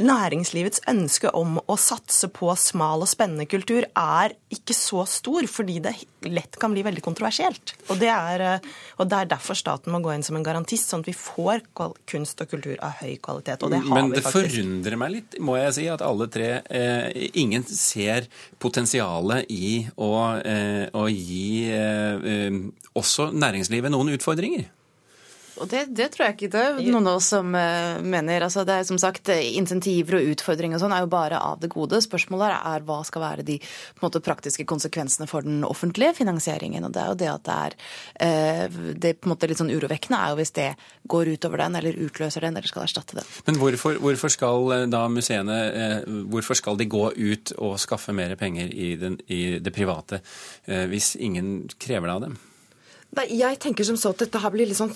Næringslivets 0.01 0.81
ønske 0.89 1.29
om 1.37 1.59
å 1.69 1.75
satse 1.77 2.29
på 2.33 2.49
smal 2.57 3.03
og 3.05 3.09
spennende 3.09 3.45
kultur 3.49 3.85
er 3.85 4.33
ikke 4.53 4.73
så 4.73 5.03
stor, 5.09 5.45
fordi 5.49 5.77
det 5.83 5.93
lett 6.33 6.57
kan 6.61 6.73
bli 6.73 6.81
veldig 6.85 7.03
kontroversielt. 7.05 7.75
Og 7.91 7.99
det 8.01 8.09
er, 8.09 8.41
eh, 8.41 8.71
og 8.97 9.09
det 9.09 9.19
er 9.19 9.31
derfor 9.35 9.57
staten 9.57 9.93
må 9.93 10.01
gå 10.01 10.13
inn 10.15 10.23
som 10.23 10.35
en 10.39 10.45
garantist, 10.45 10.89
sånn 10.89 11.03
at 11.05 11.11
vi 11.11 11.13
får 11.13 11.61
kunst 12.09 12.41
og 12.41 12.49
kultur 12.49 12.77
av 12.81 13.03
høy 13.03 13.17
kvalitet. 13.21 13.63
Og 13.63 13.69
det 13.69 13.83
har 13.83 13.93
Men 13.93 14.09
vi 14.09 14.15
det 14.15 14.23
faktisk. 14.23 14.55
forundrer 14.55 14.97
meg 14.97 15.11
litt, 15.11 15.39
må 15.39 15.57
jeg 15.57 15.73
si, 15.73 15.87
at 15.87 16.01
alle 16.01 16.27
tre 16.27 16.61
eh, 16.69 17.29
Ingen 17.35 17.63
ser 17.63 18.27
potensialet 18.59 19.45
i 19.49 19.87
å, 19.97 20.41
eh, 20.43 20.89
å 20.93 21.05
gi 21.09 21.69
eh, 21.69 22.17
eh, 22.17 22.61
også 22.95 23.31
næringslivet 23.33 23.91
noen 23.91 24.09
utfordringer. 24.17 24.69
Og 25.61 25.69
det, 25.69 25.83
det 25.93 26.09
tror 26.13 26.25
jeg 26.25 26.35
ikke 26.37 26.51
det 26.53 26.63
er 26.63 26.79
noen 26.93 27.09
av 27.11 27.19
oss 27.19 27.29
som 27.33 27.53
eh, 27.57 27.99
mener. 28.01 28.45
Altså, 28.47 28.63
det 28.67 28.77
er 28.79 28.87
som 28.87 28.99
sagt, 29.01 29.29
eh, 29.29 29.53
Insentiver 29.59 30.17
og 30.17 30.31
utfordringer 30.33 30.79
og 30.79 30.83
sånn 30.83 30.95
er 30.95 31.03
jo 31.05 31.11
bare 31.11 31.41
av 31.41 31.59
det 31.61 31.69
gode. 31.73 31.99
Spørsmålet 32.03 32.55
er, 32.55 32.85
hva 32.87 32.99
skal 33.05 33.25
være 33.25 33.45
de 33.47 33.59
på 33.61 34.01
en 34.01 34.07
måte, 34.07 34.23
praktiske 34.23 34.65
konsekvensene 34.69 35.27
for 35.29 35.45
den 35.45 35.61
offentlige 35.67 36.15
finansieringen. 36.21 36.87
Og 36.87 36.95
det 36.95 37.03
er 37.03 37.11
jo 37.11 37.19
det 37.21 37.31
at 37.33 37.45
det 37.47 37.57
er 37.67 37.77
eh, 38.25 38.79
Det 39.03 39.15
på 39.19 39.29
en 39.29 39.33
måte 39.35 39.49
litt 39.49 39.61
sånn 39.61 39.73
urovekkende 39.73 40.19
er 40.19 40.33
jo 40.33 40.39
hvis 40.41 40.55
det 40.57 40.69
går 41.11 41.33
utover 41.35 41.63
den, 41.65 41.77
eller 41.79 42.01
utløser 42.07 42.47
den, 42.47 42.57
eller 42.57 42.69
skal 42.71 42.87
erstatte 42.87 43.19
den. 43.19 43.29
Men 43.47 43.59
hvorfor, 43.61 43.99
hvorfor 44.01 44.33
skal 44.33 44.87
da 44.89 45.05
museene 45.11 45.59
Hvorfor 46.31 46.57
skal 46.57 46.77
de 46.79 46.87
gå 46.89 47.03
ut 47.13 47.53
og 47.61 47.75
skaffe 47.81 48.13
mer 48.15 48.33
penger 48.39 48.71
i, 48.73 48.93
den, 48.99 49.19
i 49.27 49.59
det 49.63 49.73
private 49.75 50.21
eh, 50.65 50.85
hvis 50.89 51.13
ingen 51.19 51.67
krever 51.77 52.09
det 52.09 52.15
av 52.15 52.25
dem? 52.27 52.39
Nei, 53.13 53.27
jeg 53.37 53.59
tenker 53.61 53.85
som 53.85 53.99
så 53.99 54.13
at 54.13 54.23
dette 54.23 54.41
her 54.41 54.53
blir 54.53 54.69
litt 54.69 54.79
sånn 54.79 54.93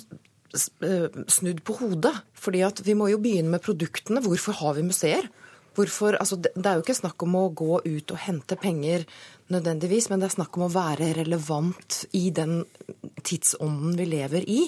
snudd 0.56 1.64
på 1.68 1.80
hodet. 1.82 2.14
Fordi 2.38 2.64
at 2.68 2.82
vi 2.86 2.96
må 2.98 3.10
jo 3.12 3.20
begynne 3.22 3.56
med 3.56 3.66
produktene. 3.66 4.24
Hvorfor 4.24 4.58
har 4.62 4.78
vi 4.78 4.86
museer? 4.88 5.30
Hvorfor, 5.78 6.18
altså 6.18 6.40
det, 6.42 6.56
det 6.58 6.66
er 6.66 6.80
jo 6.80 6.86
ikke 6.86 6.98
snakk 6.98 7.24
om 7.28 7.36
å 7.38 7.50
gå 7.54 7.82
ut 7.86 8.14
og 8.14 8.22
hente 8.24 8.58
penger 8.58 9.06
nødvendigvis, 9.54 10.10
men 10.10 10.20
det 10.20 10.32
er 10.32 10.38
snakk 10.40 10.58
om 10.58 10.66
å 10.66 10.74
være 10.74 11.12
relevant 11.20 12.00
i 12.18 12.32
den 12.34 12.64
tidsånden 13.22 13.94
vi 14.00 14.08
lever 14.10 14.48
i. 14.50 14.64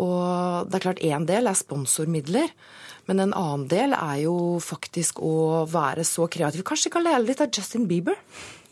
Og 0.00 0.70
det 0.70 0.78
er 0.78 0.84
klart 0.86 1.04
én 1.04 1.26
del 1.28 1.50
er 1.50 1.58
sponsormidler, 1.58 2.52
men 3.10 3.18
en 3.20 3.34
annen 3.34 3.66
del 3.68 3.92
er 3.96 4.22
jo 4.22 4.34
faktisk 4.62 5.18
å 5.20 5.64
være 5.68 6.04
så 6.06 6.28
kreativ. 6.32 6.62
Kanskje 6.66 6.88
vi 6.88 6.94
kan 6.94 7.04
lære 7.04 7.24
litt 7.26 7.42
av 7.44 7.50
Justin 7.52 7.88
Bieber? 7.90 8.16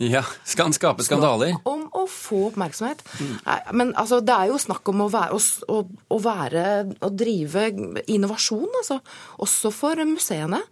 Ja, 0.00 0.22
skal 0.48 0.70
han 0.70 0.76
skape 0.76 1.04
skandaler? 1.04 1.58
Om 1.68 1.88
å 1.98 2.06
få 2.08 2.46
oppmerksomhet. 2.48 3.02
Nei, 3.44 3.58
men 3.76 3.92
altså, 4.00 4.22
det 4.24 4.32
er 4.32 4.48
jo 4.52 4.62
snakk 4.62 4.88
om 4.94 5.04
å 5.04 5.10
være, 5.12 5.36
å, 5.68 5.82
å 5.84 6.20
være 6.24 6.64
Å 7.04 7.10
drive 7.12 7.66
innovasjon, 8.08 8.70
altså. 8.80 9.00
Også 9.44 9.74
for 9.74 10.00
museene. 10.08 10.62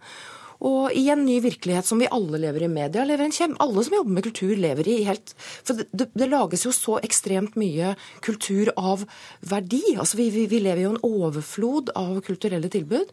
Og 0.59 0.91
i 0.91 1.05
en 1.11 1.21
ny 1.23 1.37
virkelighet 1.43 1.87
som 1.87 2.01
vi 2.01 2.09
alle 2.11 2.39
lever 2.41 2.65
i 2.65 2.71
media, 2.71 3.05
lever 3.07 3.29
en 3.29 3.35
kjem, 3.35 3.55
alle 3.63 3.83
som 3.85 3.95
jobber 3.95 4.17
med 4.17 4.25
kultur, 4.27 4.51
lever 4.59 4.89
i 4.91 4.97
helt 5.07 5.31
For 5.39 5.79
det, 5.79 5.85
det, 5.95 6.09
det 6.19 6.27
lages 6.27 6.65
jo 6.67 6.73
så 6.75 6.97
ekstremt 7.05 7.55
mye 7.59 7.93
kultur 8.25 8.73
av 8.75 9.05
verdi. 9.39 9.95
Altså 9.95 10.19
vi, 10.19 10.27
vi, 10.35 10.47
vi 10.51 10.59
lever 10.65 10.83
jo 10.83 10.89
i 10.89 10.95
en 10.97 11.05
overflod 11.07 11.93
av 11.95 12.19
kulturelle 12.27 12.71
tilbud. 12.71 13.07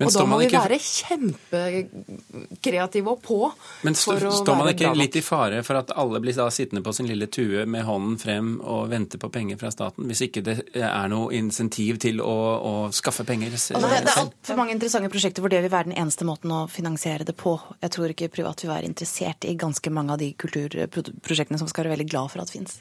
Men 0.00 0.08
og 0.08 0.12
da 0.16 0.24
må 0.28 0.36
vi 0.40 0.46
ikke- 0.48 0.64
være 0.64 0.78
kjempekreative 0.80 3.08
og 3.12 3.18
på. 3.24 3.38
Men 3.84 3.94
st 3.96 4.04
for 4.10 4.20
å 4.28 4.30
står 4.32 4.56
man 4.56 4.68
ikke 4.72 4.94
litt 4.96 5.16
i 5.16 5.22
fare 5.24 5.62
for 5.64 5.74
at 5.80 5.90
alle 5.96 6.20
blir 6.20 6.34
da 6.36 6.50
sittende 6.52 6.82
på 6.84 6.92
sin 6.96 7.06
lille 7.08 7.26
tue 7.32 7.66
med 7.66 7.84
hånden 7.84 8.18
frem 8.20 8.60
og 8.60 8.88
vente 8.92 9.18
på 9.20 9.28
penger 9.32 9.56
fra 9.60 9.70
staten, 9.72 10.06
hvis 10.08 10.20
ikke 10.28 10.42
det 10.44 10.56
er 10.76 11.08
noe 11.12 11.32
insentiv 11.36 11.98
til 12.00 12.20
å, 12.20 12.38
å 12.60 12.90
skaffe 12.92 13.24
penger 13.28 13.50
Altså, 13.50 13.74
det, 13.76 14.04
det 14.04 14.10
er 14.10 14.24
altfor 14.24 14.56
mange 14.56 14.72
interessante 14.72 15.10
prosjekter 15.12 15.40
hvor 15.44 15.50
det 15.52 15.62
vil 15.64 15.72
være 15.72 15.88
den 15.90 15.98
eneste 16.00 16.24
måten 16.24 16.50
å 16.54 16.68
finansiere 16.70 16.89
det 16.96 17.36
på. 17.36 17.58
Jeg 17.80 17.90
tror 17.90 18.10
ikke 18.10 18.28
privat 18.28 18.62
vil 18.62 18.70
være 18.70 18.88
interessert 18.88 19.44
i 19.44 19.54
ganske 19.54 19.90
mange 19.90 20.12
av 20.12 20.18
de 20.18 20.32
kulturprosjektene 20.32 21.58
som 21.58 21.68
skal 21.68 21.84
være 21.84 21.96
veldig 21.96 22.10
glad 22.10 22.30
for 22.30 22.40
at 22.42 22.50
fins. 22.50 22.80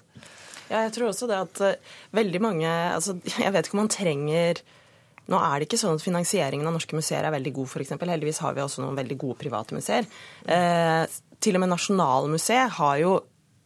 Ja, 0.70 0.84
jeg 0.86 0.94
tror 0.94 1.10
også 1.10 1.28
det 1.28 1.38
at 1.38 1.62
eh, 1.62 1.80
veldig 2.14 2.42
mange 2.42 2.68
altså, 2.70 3.16
Jeg 3.46 3.54
vet 3.54 3.66
ikke 3.66 3.78
om 3.78 3.82
man 3.82 3.90
trenger 3.90 4.60
Nå 5.30 5.38
er 5.38 5.60
det 5.60 5.68
ikke 5.68 5.80
sånn 5.82 5.98
at 5.98 6.04
finansieringen 6.04 6.66
av 6.66 6.74
norske 6.74 6.98
museer 6.98 7.26
er 7.26 7.34
veldig 7.34 7.52
god, 7.54 7.70
f.eks. 7.70 7.92
Heldigvis 8.02 8.42
har 8.42 8.56
vi 8.58 8.64
også 8.64 8.82
noen 8.82 8.98
veldig 8.98 9.18
gode 9.22 9.38
private 9.38 9.76
museer. 9.78 10.08
Eh, 10.50 11.04
til 11.38 11.54
og 11.54 11.62
med 11.62 11.70
Nasjonalmuseet 11.70 12.74
har 12.80 12.96
jo 12.98 13.12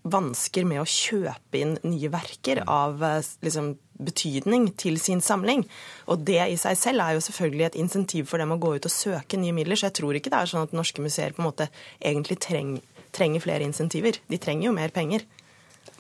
vansker 0.04 0.66
med 0.68 0.82
å 0.82 0.90
kjøpe 0.90 1.60
inn 1.60 1.76
nye 1.88 2.12
verker 2.12 2.64
av 2.70 3.04
eh, 3.04 3.30
liksom, 3.46 3.74
betydning 4.04 4.70
til 4.80 5.00
sin 5.02 5.22
samling. 5.24 5.64
Og 6.12 6.26
det 6.28 6.42
i 6.44 6.58
seg 6.60 6.80
selv 6.80 7.06
er 7.06 7.16
jo 7.16 7.24
selvfølgelig 7.28 7.68
et 7.70 7.80
insentiv 7.84 8.28
for 8.32 8.42
dem 8.42 8.56
å 8.56 8.60
gå 8.62 8.76
ut 8.76 8.90
og 8.90 8.94
søke 8.94 9.40
nye 9.40 9.56
midler. 9.56 9.80
Så 9.80 9.90
jeg 9.90 9.98
tror 10.02 10.20
ikke 10.20 10.34
det 10.34 10.42
er 10.42 10.52
sånn 10.52 10.68
at 10.68 10.76
norske 10.76 11.04
museer 11.04 11.36
på 11.36 11.44
en 11.44 11.50
måte 11.50 11.70
egentlig 12.00 12.42
treng, 12.44 12.76
trenger 13.16 13.46
flere 13.46 13.68
insentiver. 13.68 14.20
De 14.30 14.42
trenger 14.42 14.70
jo 14.70 14.76
mer 14.76 14.94
penger. 14.96 15.26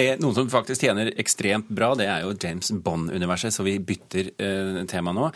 eh, 0.00 0.14
noen 0.22 0.34
som 0.34 0.48
faktisk 0.48 0.86
tjener 0.86 1.10
ekstremt 1.20 1.68
bra, 1.68 1.90
det 1.98 2.06
er 2.08 2.22
jo 2.24 2.30
James 2.40 2.70
Bond-universet, 2.72 3.52
så 3.52 3.64
vi 3.66 3.74
bytter 3.78 4.30
eh, 4.40 4.78
tema 4.88 5.12
nå. 5.12 5.26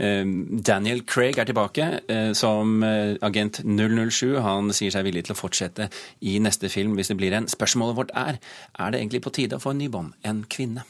Eh, 0.00 0.22
Daniel 0.64 1.02
Craig 1.04 1.36
er 1.42 1.50
tilbake 1.50 1.88
eh, 2.08 2.30
som 2.32 2.78
eh, 2.88 3.18
agent 3.24 3.60
007. 3.68 4.38
Han 4.44 4.72
sier 4.72 4.94
seg 4.94 5.04
villig 5.04 5.26
til 5.26 5.36
å 5.36 5.38
fortsette 5.38 5.90
i 6.24 6.38
neste 6.40 6.70
film 6.72 6.96
hvis 6.96 7.12
det 7.12 7.18
blir 7.20 7.36
en. 7.36 7.50
Spørsmålet 7.52 7.98
vårt 7.98 8.14
er 8.16 8.38
er 8.40 8.94
det 8.94 9.02
egentlig 9.02 9.20
på 9.26 9.34
tide 9.36 9.60
å 9.60 9.62
få 9.62 9.74
en 9.74 9.82
ny 9.84 9.90
Bond, 9.92 10.14
en 10.24 10.40
kvinne? 10.48 10.86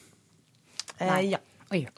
Eh, 1.01 1.25
ja. 1.33 1.41
Oi. 1.75 1.89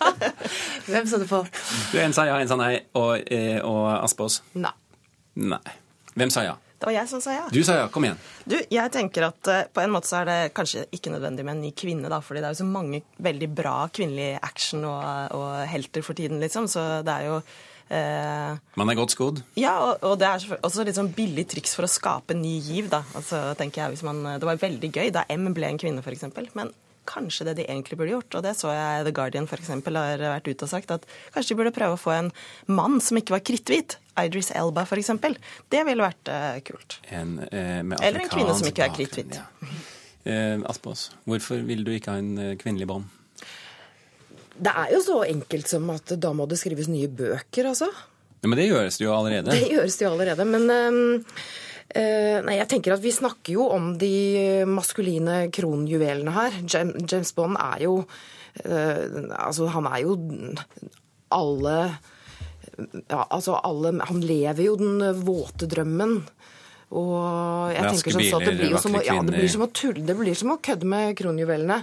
Hvem 0.90 1.06
sa 1.06 1.20
du 1.20 1.28
på? 1.30 1.44
Du, 1.92 2.00
En 2.00 2.16
sa 2.16 2.24
ja, 2.26 2.40
en 2.42 2.50
sa 2.50 2.58
nei, 2.58 2.72
og, 2.98 3.22
eh, 3.30 3.60
og 3.62 3.86
Aspås? 4.00 4.40
Nei. 4.58 4.74
Nei. 5.38 5.62
Hvem 6.18 6.34
sa 6.34 6.42
ja? 6.48 6.56
Det 6.80 6.88
var 6.88 6.94
jeg 6.96 7.08
som 7.10 7.20
sa 7.20 7.34
ja. 7.34 7.46
Du 7.52 7.60
sa 7.66 7.74
ja, 7.76 7.88
kom 7.92 8.06
igjen. 8.06 8.20
Du, 8.48 8.56
jeg 8.72 8.92
tenker 8.94 9.26
at 9.26 9.50
uh, 9.52 9.64
på 9.68 9.82
en 9.82 9.92
måte 9.92 10.08
så 10.08 10.22
er 10.22 10.30
det 10.30 10.36
kanskje 10.56 10.86
ikke 10.96 11.12
nødvendig 11.12 11.44
med 11.44 11.58
en 11.58 11.64
ny 11.66 11.74
kvinne, 11.76 12.08
da, 12.08 12.22
fordi 12.24 12.40
det 12.40 12.48
er 12.48 12.54
jo 12.54 12.62
så 12.62 12.68
mange 12.70 13.02
veldig 13.20 13.48
bra 13.52 13.74
kvinnelige 13.92 14.38
action 14.48 14.86
og, 14.88 15.34
og 15.36 15.50
helter 15.68 16.06
for 16.06 16.16
tiden, 16.16 16.40
liksom, 16.40 16.70
så 16.72 16.86
det 17.04 17.18
er 17.18 17.26
jo 17.28 17.36
uh, 17.36 18.56
Man 18.80 18.92
er 18.92 18.96
godt 18.96 19.12
skodd. 19.12 19.42
ja, 19.60 19.74
og, 19.90 20.06
og 20.08 20.16
det 20.22 20.30
er 20.30 20.60
også 20.64 20.88
litt 20.88 20.96
sånn 20.96 21.12
billig 21.12 21.44
triks 21.52 21.76
for 21.76 21.84
å 21.84 21.92
skape 21.92 22.38
ny 22.38 22.56
giv, 22.64 22.88
da. 22.94 23.02
Altså, 23.12 23.50
tenker 23.60 23.84
jeg, 23.84 23.98
hvis 23.98 24.06
man, 24.08 24.24
det 24.40 24.48
var 24.48 24.64
veldig 24.64 24.94
gøy 24.94 25.12
da 25.12 25.28
M 25.36 25.50
ble 25.52 25.74
en 25.74 25.82
kvinne, 25.84 26.00
f.eks. 26.00 26.30
Men 26.56 26.72
kanskje 27.10 27.48
det 27.50 27.56
de 27.60 27.66
egentlig 27.66 27.98
burde 27.98 28.14
gjort, 28.14 28.38
og 28.38 28.46
det 28.46 28.54
så 28.58 28.72
jeg 28.74 29.06
The 29.06 29.14
Guardian 29.16 29.48
for 29.50 29.60
eksempel, 29.60 29.98
har 29.98 30.22
vært 30.22 30.50
ute 30.50 30.66
og 30.66 30.72
sagt, 30.72 30.94
at 30.94 31.06
kanskje 31.34 31.54
de 31.54 31.60
burde 31.60 31.74
prøve 31.76 31.98
å 31.98 32.00
få 32.00 32.14
en 32.16 32.32
mann 32.70 33.00
som 33.04 33.18
ikke 33.20 33.36
var 33.36 33.44
kritthvit. 33.46 33.98
Idris 34.20 34.50
Elba, 34.56 34.84
f.eks. 34.84 35.14
Det 35.72 35.86
ville 35.88 36.04
vært 36.04 36.28
uh, 36.28 36.58
kult. 36.66 36.98
En, 37.08 37.38
eh, 37.48 37.80
med 37.86 38.02
Eller 38.04 38.26
en 38.26 38.32
kvinne 38.32 38.56
som 38.58 38.68
ikke 38.68 38.84
er 38.88 38.94
kritthvit. 38.98 39.40
ja. 39.40 39.46
Eh, 40.24 40.60
Aspås, 40.68 41.10
hvorfor 41.24 41.62
vil 41.64 41.84
du 41.86 41.94
ikke 41.94 42.12
ha 42.12 42.20
en 42.20 42.36
eh, 42.38 42.56
kvinnelig 42.60 42.88
Bond? 42.90 43.08
Det 44.60 44.72
er 44.76 44.92
jo 44.92 45.00
så 45.00 45.22
enkelt 45.24 45.70
som 45.70 45.88
at 45.94 46.12
da 46.20 46.34
må 46.36 46.44
det 46.50 46.58
skrives 46.60 46.90
nye 46.92 47.08
bøker, 47.08 47.70
altså. 47.70 47.88
Ja, 48.40 48.48
men 48.48 48.58
det 48.60 48.68
gjøres 48.68 48.98
det 49.00 49.06
jo 49.06 49.14
allerede. 49.16 49.54
Det 49.56 49.70
gjøres 49.72 49.96
det 49.96 50.04
jo 50.04 50.10
allerede, 50.12 50.44
men 50.48 50.74
øh, 50.74 51.38
Nei, 51.90 52.54
jeg 52.60 52.68
tenker 52.70 52.94
at 52.94 53.02
vi 53.02 53.10
snakker 53.14 53.56
jo 53.56 53.66
om 53.74 53.92
de 53.98 54.62
maskuline 54.68 55.48
kronjuvelene 55.54 56.34
her. 56.36 56.60
James 56.70 57.32
Bond 57.34 57.58
er 57.58 57.82
jo 57.86 57.96
øh, 58.00 59.02
Altså, 59.34 59.66
han 59.74 59.88
er 59.90 60.04
jo 60.04 60.14
alle 61.34 61.76
ja, 63.08 63.24
altså 63.26 63.58
alle, 63.58 63.92
Han 64.08 64.22
lever 64.22 64.62
jo 64.64 64.76
den 64.80 65.02
våte 65.24 65.68
drømmen. 65.70 66.20
Og 66.90 67.70
jeg 67.70 67.84
Raske 67.86 68.10
tenker 68.10 68.16
sånn 68.16 68.24
så 68.26 68.38
at 68.40 68.48
det 68.48 68.54
blir 68.58 68.72
jo 68.74 68.80
som, 68.82 68.96
ja, 68.98 69.18
det 69.22 69.36
blir 69.36 69.52
som 69.52 69.62
å 69.62 69.68
tulle, 69.70 70.02
det 70.06 70.16
blir 70.18 70.38
som 70.38 70.54
å 70.56 70.58
kødde 70.62 70.88
med 70.90 71.12
kronjuvelene. 71.20 71.76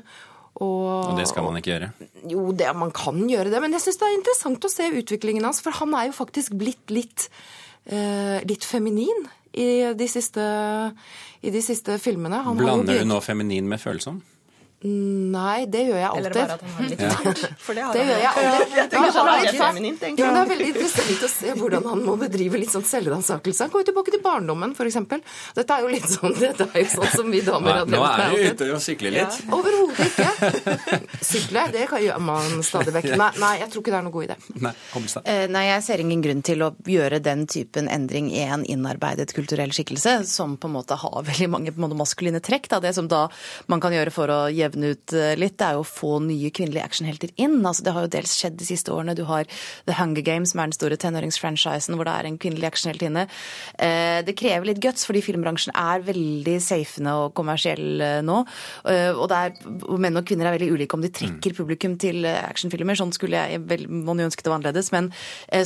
Og, 0.58 1.14
Og 1.14 1.20
det 1.20 1.28
skal 1.30 1.46
man 1.46 1.60
ikke 1.60 1.76
gjøre. 1.76 1.92
jo, 2.34 2.48
det, 2.58 2.68
man 2.76 2.92
kan 2.96 3.20
gjøre 3.30 3.52
det, 3.54 3.62
men 3.62 3.76
jeg 3.78 3.86
syns 3.86 4.00
det 4.02 4.08
er 4.08 4.16
interessant 4.18 4.66
å 4.68 4.72
se 4.74 4.88
utviklingen 5.00 5.46
hans. 5.48 5.62
For 5.64 5.76
han 5.80 5.94
er 5.96 6.10
jo 6.10 6.18
faktisk 6.18 6.58
blitt 6.60 6.92
litt, 6.92 7.28
eh, 7.86 8.42
litt 8.50 8.66
feminin 8.68 9.30
i 9.58 9.70
de 9.98 10.08
siste, 10.12 10.44
i 11.42 11.54
de 11.54 11.62
siste 11.66 11.98
filmene. 12.02 12.44
Han 12.46 12.58
har 12.58 12.62
jo 12.62 12.66
Blander 12.66 13.02
du 13.02 13.10
nå 13.10 13.20
feminin 13.26 13.70
med 13.70 13.82
følsom? 13.82 14.22
Nei, 14.86 15.66
det 15.66 15.80
gjør 15.88 15.98
jeg 15.98 16.06
alltid. 16.06 16.26
Eller 16.28 16.34
bare 16.38 16.54
at 16.54 16.62
han 16.62 16.74
har 16.78 16.90
litt 16.92 17.00
fart. 17.02 17.40
For 17.66 17.74
det 17.74 17.82
har 17.82 17.96
Det 17.98 18.04
gjør 18.06 18.20
jeg 18.22 18.30
alltid. 18.30 18.76
Jeg 18.78 18.90
tenker 18.92 19.08
Ja, 19.08 19.14
sånn, 19.16 19.18
han 19.18 19.28
har 19.28 19.40
det 19.40 19.48
er 19.48 19.48
litt 19.48 19.62
feminint, 19.64 20.04
egentlig. 20.06 20.22
Ja, 20.22 20.34
det 20.36 20.42
er 20.42 20.52
veldig 20.52 20.68
interessant 20.70 21.24
å 21.26 21.30
se 21.34 21.54
hvordan 21.58 21.88
han 21.90 22.04
må 22.06 22.14
bedrive 22.22 22.60
litt 22.62 22.74
sånn 22.76 22.86
selvransakelse. 22.86 23.66
Han 23.66 23.74
går 23.74 23.82
jo 23.82 23.88
tilbake 23.90 24.14
til 24.14 24.22
barndommen, 24.22 24.76
f.eks. 24.78 25.00
Dette 25.58 25.78
er 25.78 25.82
jo 25.82 25.90
litt 25.90 26.06
sånn, 26.12 26.36
dette 26.44 26.68
er 26.70 26.84
jo 26.84 26.92
sånn 26.94 27.10
som 27.16 27.34
vi 27.34 27.42
damer 27.48 27.80
har 27.82 27.90
drevet 27.90 28.22
med 28.22 28.28
er 28.28 28.36
du 28.36 28.54
ute 28.54 28.68
og 28.76 28.84
sykler 28.86 29.16
litt. 29.18 29.40
Overhodet 29.58 30.12
ikke. 30.12 30.62
Sykle, 31.32 31.66
det 31.74 31.88
kan 31.90 32.04
gjøre 32.06 32.22
man 32.30 32.62
stadig 32.68 32.94
vekk. 33.00 33.10
Nei, 33.18 33.32
nei, 33.42 33.52
jeg 33.64 33.72
tror 33.74 33.82
ikke 33.82 33.96
det 33.96 34.00
er 34.00 34.06
noen 34.06 34.16
god 34.20 34.28
idé. 34.28 34.38
Nei. 34.68 34.76
Eh, 35.24 35.44
Nei, 35.58 35.66
jeg 35.72 35.86
ser 35.88 36.06
ingen 36.06 36.22
grunn 36.22 36.46
til 36.46 36.62
å 36.68 36.70
gjøre 36.86 37.22
den 37.26 37.48
typen 37.50 37.90
endring 37.92 38.30
i 38.30 38.46
en 38.46 38.62
innarbeidet 38.68 39.34
kulturell 39.34 39.74
skikkelse, 39.74 40.20
som 40.30 40.54
på 40.62 40.70
en 40.70 40.78
måte 40.78 41.02
har 41.02 41.18
veldig 41.34 41.50
mange 41.50 41.74
på 41.74 41.82
en 41.82 41.88
måte 41.88 41.98
maskuline 41.98 42.42
trekk. 42.46 42.70
Da. 42.76 42.82
Det 42.84 42.94
som 42.94 43.10
da 43.10 43.26
man 43.72 43.82
kan 43.82 43.96
gjøre 43.96 44.14
for 44.14 44.30
å 44.30 44.40
jevne 44.68 44.94
ut 44.94 45.14
eh, 45.16 45.34
litt, 45.40 45.58
det 45.58 45.66
er 45.68 45.78
jo 45.78 45.84
å 45.84 45.88
få 45.88 46.18
nye 46.24 46.52
kvinnelige 46.54 46.86
actionhelter 46.86 47.32
inn. 47.42 47.60
Altså, 47.66 47.86
det 47.86 47.94
har 47.96 48.06
jo 48.06 48.12
dels 48.18 48.34
skjedd 48.38 48.58
de 48.60 48.68
siste 48.68 48.94
årene. 48.94 49.16
Du 49.18 49.24
har 49.30 49.48
The 49.88 49.96
Hunger 49.98 50.26
Games, 50.26 50.54
som 50.54 50.62
er 50.62 50.70
den 50.70 50.78
store 50.78 50.98
tenåringsfranchisen, 51.02 51.98
hvor 51.98 52.08
det 52.08 52.14
er 52.14 52.30
en 52.30 52.40
kvinnelig 52.42 52.70
actionhelt 52.72 53.06
inne. 53.08 53.28
Eh, 53.80 54.22
Det 54.28 54.36
krever 54.38 54.70
litt 54.70 54.82
guts, 54.84 55.06
fordi 55.08 55.22
filmbransjen 55.26 55.74
er 55.78 56.04
veldig 56.06 56.58
safende 56.64 57.14
og 57.22 57.34
kommersiell 57.38 58.02
eh, 58.02 58.20
nå. 58.26 58.38
Og 58.88 59.26
det 59.30 59.38
er, 59.38 59.54
menn 60.00 60.20
og 60.20 60.26
kvinner 60.28 60.50
er 60.50 60.56
veldig 60.58 60.70
ulike 60.74 60.98
om 60.98 61.04
de 61.04 61.12
trekker 61.14 61.56
publikum 61.58 61.96
til 62.02 62.26
actionfilmer. 62.28 62.98
Sånn 62.98 63.14
skulle 63.16 63.40
jeg 63.40 63.62
vel, 63.70 63.86
man 63.90 64.22
ønske 64.24 64.44
det 64.44 64.52
var 64.52 64.60
annerledes. 64.60 64.92
Men 64.94 65.10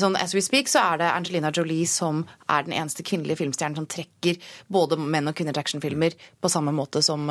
sånn 0.01 0.17
as 0.19 0.35
we 0.35 0.43
speak 0.43 0.69
så 0.71 0.83
er 0.91 1.01
det 1.01 1.09
Angelina 1.11 1.51
Jolie 1.55 1.87
som 1.89 2.23
er 2.51 2.65
den 2.67 2.75
eneste 2.77 3.05
kvinnelige 3.07 3.41
filmstjernen 3.41 3.79
som 3.79 3.87
trekker 3.89 4.39
både 4.71 4.99
menn 5.01 5.29
og 5.29 5.37
kvinner 5.37 5.55
til 5.55 5.63
actionfilmer 5.63 6.15
på 6.41 6.51
samme 6.51 6.73
måte 6.75 7.01
som, 7.05 7.29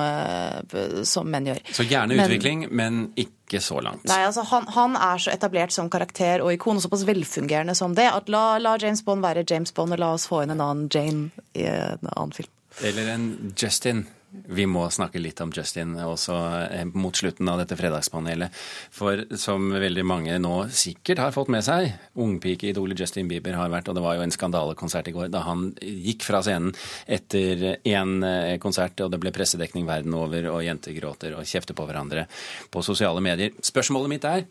som 1.07 1.31
menn 1.31 1.51
gjør. 1.51 1.60
Så 1.73 1.85
gjerne 1.85 2.17
Men- 2.17 2.25
utvikling, 2.25 2.67
men 2.71 3.01
ikke 3.17 3.61
så 3.61 3.81
langt. 3.83 4.05
Nei, 4.09 4.21
altså 4.27 4.45
han, 4.51 4.67
han 4.75 4.97
er 4.97 5.19
så 5.19 5.33
etablert 5.33 5.73
som 5.75 5.91
karakter 5.91 6.41
og 6.45 6.53
ikon, 6.55 6.77
og 6.77 6.83
såpass 6.83 7.05
velfungerende 7.09 7.75
som 7.75 7.95
det, 7.95 8.07
at 8.13 8.29
la, 8.29 8.59
la 8.59 8.77
James 8.81 9.03
Bond 9.03 9.23
være 9.27 9.45
James 9.51 9.73
Bond, 9.73 9.93
og 9.93 9.99
la 10.03 10.13
oss 10.15 10.29
få 10.31 10.43
inn 10.45 10.55
en 10.55 10.61
annen 10.61 10.89
Jane 10.93 11.31
i 11.55 11.67
en 11.67 12.11
annen 12.15 12.33
film. 12.37 12.49
Eller 12.87 13.09
en 13.15 13.55
Justin. 13.59 14.07
Vi 14.31 14.63
må 14.71 14.85
snakke 14.95 15.19
litt 15.19 15.41
om 15.43 15.51
Justin 15.55 15.97
også 15.99 16.37
eh, 16.71 16.85
mot 16.95 17.17
slutten 17.17 17.49
av 17.51 17.59
dette 17.59 17.75
fredagspanelet. 17.79 18.55
For 18.95 19.25
som 19.41 19.73
veldig 19.75 20.05
mange 20.07 20.37
nå 20.43 20.55
sikkert 20.71 21.23
har 21.25 21.35
fått 21.35 21.51
med 21.51 21.67
seg, 21.67 21.91
ungpikeidolet 22.15 23.03
Justin 23.03 23.31
Bieber 23.31 23.59
har 23.59 23.73
vært, 23.73 23.91
og 23.91 23.99
det 23.99 24.05
var 24.05 24.19
jo 24.19 24.25
en 24.27 24.35
skandalekonsert 24.35 25.11
i 25.11 25.17
går 25.17 25.33
da 25.35 25.43
han 25.49 25.71
gikk 25.83 26.27
fra 26.29 26.45
scenen 26.47 26.71
etter 27.11 27.83
én 27.83 28.17
konsert, 28.63 29.03
og 29.03 29.11
det 29.11 29.21
ble 29.23 29.35
pressedekning 29.35 29.89
verden 29.89 30.15
over, 30.15 30.47
og 30.55 30.65
jenter 30.67 30.95
gråter 30.95 31.35
og 31.35 31.49
kjefter 31.49 31.75
på 31.75 31.89
hverandre 31.89 32.29
på 32.71 32.85
sosiale 32.87 33.23
medier. 33.25 33.57
Spørsmålet 33.67 34.15
mitt 34.15 34.29
er 34.31 34.47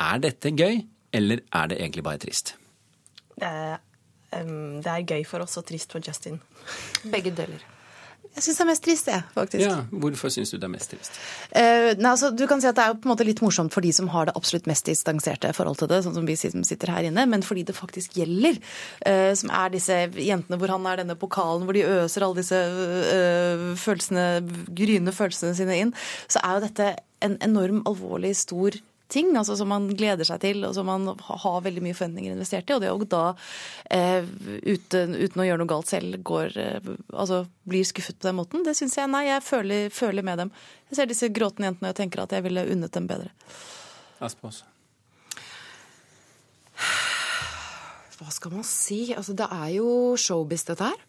er 0.00 0.20
dette 0.22 0.52
gøy, 0.52 0.82
eller 1.12 1.42
er 1.52 1.72
det 1.72 1.80
egentlig 1.80 2.04
bare 2.04 2.20
trist? 2.22 2.54
Det 3.36 3.48
er, 3.48 3.78
um, 4.40 4.80
det 4.82 4.92
er 4.92 5.06
gøy 5.16 5.24
for 5.28 5.44
oss 5.44 5.58
og 5.60 5.66
trist 5.68 5.92
for 5.92 6.04
Justin. 6.04 6.40
Begge 7.12 7.32
deler. 7.36 7.64
Jeg 8.32 8.46
syns 8.46 8.58
det 8.58 8.64
er 8.64 8.68
mest 8.70 8.84
trist, 8.86 9.08
jeg, 9.12 9.24
faktisk. 9.34 9.62
Ja, 9.62 9.74
Hvorfor 10.02 10.32
syns 10.32 10.52
du 10.52 10.56
det 10.56 10.64
er 10.64 10.72
mest 10.72 10.88
trist? 10.92 11.18
Uh, 11.52 11.92
nei, 11.98 12.12
altså, 12.14 12.30
du 12.32 12.46
kan 12.48 12.62
si 12.62 12.68
at 12.70 12.78
Det 12.78 12.84
er 12.84 12.94
jo 12.94 12.98
på 13.02 13.08
en 13.08 13.12
måte 13.12 13.26
litt 13.28 13.42
morsomt 13.44 13.74
for 13.74 13.84
de 13.84 13.92
som 13.92 14.08
har 14.14 14.28
det 14.28 14.36
absolutt 14.38 14.68
mest 14.70 14.88
distanserte 14.88 15.52
forhold 15.56 15.82
til 15.82 15.90
det, 15.92 16.00
sånn 16.06 16.16
som 16.16 16.28
vi 16.28 16.38
som 16.40 16.64
sitter 16.64 16.94
her 16.94 17.10
inne, 17.10 17.26
men 17.28 17.44
fordi 17.44 17.66
det 17.68 17.78
faktisk 17.78 18.16
gjelder, 18.20 18.60
Uh, 19.02 19.32
som 19.38 19.50
er 19.54 19.70
disse 19.72 19.94
jentene 20.20 20.56
hvor 20.60 20.70
han 20.70 20.84
er 20.86 21.00
denne 21.02 21.16
pokalen, 21.18 21.64
hvor 21.66 21.76
de 21.76 21.82
øser 21.84 22.24
alle 22.24 22.38
disse 22.38 22.56
uh, 22.56 23.72
følelsene, 23.78 24.24
gryende 24.78 25.14
følelsene 25.14 25.56
sine 25.58 25.78
inn, 25.80 25.92
så 26.30 26.42
er 26.42 26.56
jo 26.56 26.64
dette 26.66 26.88
en 27.26 27.36
enorm 27.44 27.82
alvorlig, 27.88 28.34
stor 28.38 28.76
ting, 29.12 29.30
altså 29.36 29.56
som 29.60 29.70
man 29.72 29.90
gleder 29.92 30.26
seg 30.26 30.40
til, 30.42 30.64
og 30.66 30.74
som 30.76 30.88
man 30.88 31.10
har 31.12 31.60
veldig 31.66 31.84
mye 31.84 31.96
forventninger 31.96 32.34
investert 32.34 32.70
i. 32.70 32.76
Og 32.76 32.82
det 32.82 32.90
å 32.92 33.08
da, 33.12 33.22
eh, 33.92 34.24
uten, 34.64 35.14
uten, 35.18 35.42
å 35.42 35.46
gjøre 35.46 35.60
noe 35.62 35.72
galt 35.74 35.92
selv, 35.92 36.18
går, 36.24 36.56
eh, 36.56 36.90
altså, 37.12 37.44
blir 37.68 37.84
skuffet 37.84 38.18
på 38.18 38.28
den 38.30 38.40
måten, 38.40 38.64
det 38.64 38.76
syns 38.78 38.96
jeg 38.96 39.10
Nei, 39.12 39.26
jeg 39.28 39.44
føler, 39.44 39.88
føler, 39.92 40.24
med 40.24 40.38
dem. 40.38 40.52
Jeg 40.90 40.96
ser 40.96 41.10
disse 41.10 41.28
gråtende 41.28 41.68
jentene 41.68 41.92
og 41.92 41.98
tenker 41.98 42.24
at 42.24 42.32
jeg 42.32 42.46
ville 42.46 42.64
unnet 42.72 42.92
dem 42.92 43.06
bedre. 43.10 43.32
Aspås. 44.22 44.62
Hva 48.22 48.30
skal 48.30 48.52
man 48.54 48.64
si? 48.66 49.12
Altså, 49.16 49.34
det 49.36 49.48
er 49.50 49.70
jo 49.76 49.88
showbiz, 50.16 50.64
dette 50.68 50.86
her. 50.86 51.00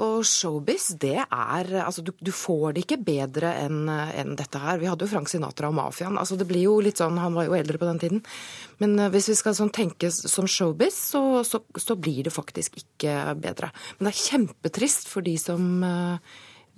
Og 0.00 0.24
showbiz, 0.24 0.94
det 1.00 1.18
er 1.20 1.70
Altså, 1.82 2.02
du, 2.04 2.12
du 2.16 2.30
får 2.32 2.76
det 2.76 2.84
ikke 2.84 3.00
bedre 3.04 3.52
enn 3.64 3.88
en 3.90 4.34
dette 4.38 4.60
her. 4.62 4.80
Vi 4.80 4.88
hadde 4.88 5.04
jo 5.04 5.12
Frank 5.12 5.28
Sinatra 5.28 5.68
og 5.68 5.76
mafiaen. 5.76 6.18
Altså, 6.20 6.38
det 6.40 6.48
blir 6.48 6.64
jo 6.64 6.78
litt 6.84 7.00
sånn 7.02 7.18
Han 7.20 7.36
var 7.36 7.48
jo 7.48 7.56
eldre 7.58 7.80
på 7.80 7.88
den 7.88 8.00
tiden. 8.02 8.22
Men 8.80 8.96
uh, 9.00 9.08
hvis 9.12 9.30
vi 9.32 9.38
skal 9.38 9.56
sånn 9.58 9.72
tenke 9.74 10.12
som 10.14 10.48
showbiz, 10.48 10.96
så, 11.12 11.22
så, 11.46 11.62
så, 11.76 11.98
blir 12.00 12.24
det 12.26 12.34
faktisk 12.34 12.80
ikke 12.80 13.34
bedre. 13.40 13.72
Men 13.98 14.08
det 14.08 14.14
er 14.14 14.22
kjempetrist 14.22 15.10
for 15.10 15.26
de 15.26 15.36
som, 15.40 15.68
uh, 15.84 16.16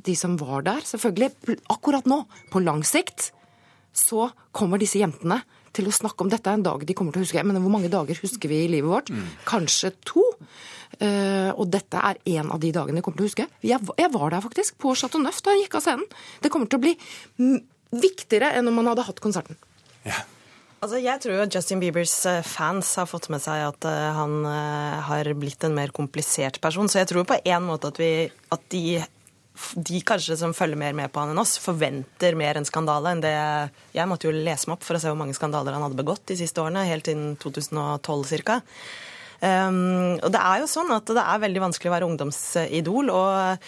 de 0.02 0.16
som 0.18 0.34
var 0.40 0.66
der. 0.66 0.82
Selvfølgelig, 0.88 1.58
akkurat 1.72 2.08
nå, 2.10 2.24
på 2.50 2.64
lang 2.64 2.82
sikt, 2.86 3.30
så 3.92 4.30
kommer 4.56 4.80
disse 4.80 5.00
jentene 5.00 5.42
til 5.76 5.88
å 5.88 5.94
snakke 5.94 6.24
om 6.24 6.30
dette 6.32 6.52
en 6.52 6.64
dag 6.64 6.84
de 6.84 6.96
kommer 6.96 7.14
til 7.14 7.22
å 7.22 7.26
huske. 7.26 7.44
Men 7.46 7.60
hvor 7.62 7.72
mange 7.72 7.92
dager 7.92 8.18
husker 8.20 8.50
vi 8.50 8.64
i 8.64 8.70
livet 8.72 8.90
vårt? 8.90 9.12
Mm. 9.12 9.28
Kanskje 9.48 9.92
to? 10.08 10.24
Uh, 11.02 11.50
og 11.58 11.66
dette 11.72 11.98
er 11.98 12.18
en 12.36 12.52
av 12.54 12.60
de 12.62 12.68
dagene 12.74 13.00
jeg 13.00 13.04
kommer 13.06 13.18
til 13.18 13.26
å 13.26 13.30
huske. 13.30 13.46
Jeg, 13.66 14.10
var 14.14 14.34
der 14.34 14.44
faktisk, 14.44 14.76
på 14.78 14.92
Chateau 14.98 15.22
Neuf, 15.22 15.40
da 15.42 15.50
han 15.50 15.62
gikk 15.64 15.74
av 15.80 15.82
scenen. 15.82 16.04
Det 16.44 16.52
kommer 16.52 16.70
til 16.70 16.78
å 16.78 16.84
bli 16.84 16.92
viktigere 17.90 18.52
enn 18.58 18.70
om 18.70 18.78
man 18.78 18.92
hadde 18.92 19.08
hatt 19.08 19.22
konserten. 19.24 19.58
Ja. 20.06 20.20
Altså, 20.82 21.00
jeg 21.02 21.22
tror 21.22 21.42
at 21.44 21.54
Justin 21.54 21.82
Biebers 21.82 22.14
eh, 22.26 22.40
fans 22.46 22.88
har 22.98 23.06
fått 23.06 23.28
med 23.30 23.42
seg 23.42 23.64
at 23.68 23.86
uh, 23.86 24.14
han 24.18 24.46
har 25.08 25.30
blitt 25.38 25.66
en 25.66 25.74
mer 25.74 25.90
komplisert 25.94 26.60
person. 26.62 26.90
Så 26.90 27.00
jeg 27.00 27.10
tror 27.10 27.26
på 27.26 27.38
en 27.38 27.66
måte 27.66 27.90
at, 27.90 27.98
vi, 28.02 28.30
at 28.54 28.64
de, 28.74 29.02
de, 29.74 30.00
kanskje 30.06 30.38
som 30.38 30.54
følger 30.54 30.78
mer 30.78 30.94
med 30.98 31.10
på 31.10 31.22
han 31.22 31.34
enn 31.34 31.42
oss, 31.42 31.56
forventer 31.62 32.38
mer 32.38 32.58
en 32.58 32.66
skandale 32.66 33.14
enn 33.14 33.22
det 33.22 33.36
Jeg 33.94 34.10
måtte 34.10 34.30
jo 34.30 34.34
lese 34.34 34.70
meg 34.70 34.78
opp 34.78 34.86
for 34.86 34.98
å 34.98 35.02
se 35.02 35.10
hvor 35.10 35.18
mange 35.18 35.38
skandaler 35.38 35.74
han 35.74 35.86
hadde 35.86 35.98
begått 35.98 36.26
de 36.30 36.38
siste 36.42 36.62
årene, 36.62 36.86
helt 36.90 37.10
innen 37.10 37.38
2012 37.42 38.42
ca. 38.46 38.62
Um, 39.42 40.20
og 40.22 40.28
det 40.30 40.38
er 40.38 40.60
jo 40.62 40.68
sånn 40.70 40.92
at 40.94 41.08
det 41.10 41.22
er 41.22 41.40
veldig 41.42 41.62
vanskelig 41.64 41.90
å 41.90 41.94
være 41.96 42.06
ungdomsidol 42.06 43.08
og, 43.10 43.64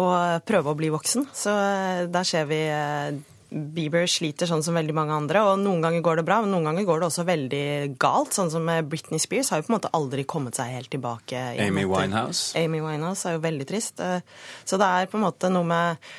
og 0.00 0.46
prøve 0.48 0.72
å 0.72 0.78
bli 0.78 0.88
voksen. 0.94 1.26
Så 1.36 1.52
eh, 1.52 2.06
der 2.08 2.24
ser 2.28 2.46
vi 2.48 2.62
eh, 2.72 3.18
Bieber 3.48 4.04
sliter 4.08 4.48
sånn 4.48 4.64
som 4.64 4.76
veldig 4.76 4.92
mange 4.96 5.14
andre, 5.16 5.40
og 5.44 5.60
noen 5.60 5.80
ganger 5.84 6.02
går 6.04 6.20
det 6.20 6.24
bra, 6.28 6.40
men 6.44 6.52
noen 6.52 6.66
ganger 6.68 6.88
går 6.88 7.00
det 7.00 7.06
også 7.06 7.26
veldig 7.28 7.68
galt. 8.00 8.34
Sånn 8.36 8.50
som 8.52 8.68
Britney 8.88 9.20
Spears 9.20 9.52
har 9.52 9.60
jo 9.60 9.66
på 9.66 9.72
en 9.72 9.78
måte 9.78 9.92
aldri 9.96 10.24
kommet 10.28 10.56
seg 10.58 10.74
helt 10.76 10.92
tilbake. 10.92 11.44
Amy 11.64 11.86
Winehouse. 11.88 12.50
Amy 12.60 12.82
Winehouse 12.84 13.28
er 13.28 13.38
jo 13.38 13.44
veldig 13.44 13.68
trist. 13.68 14.00
Eh, 14.04 14.20
så 14.68 14.80
det 14.80 14.88
er 14.88 15.12
på 15.12 15.20
en 15.20 15.24
måte 15.24 15.52
noe 15.52 15.68
med 15.68 16.10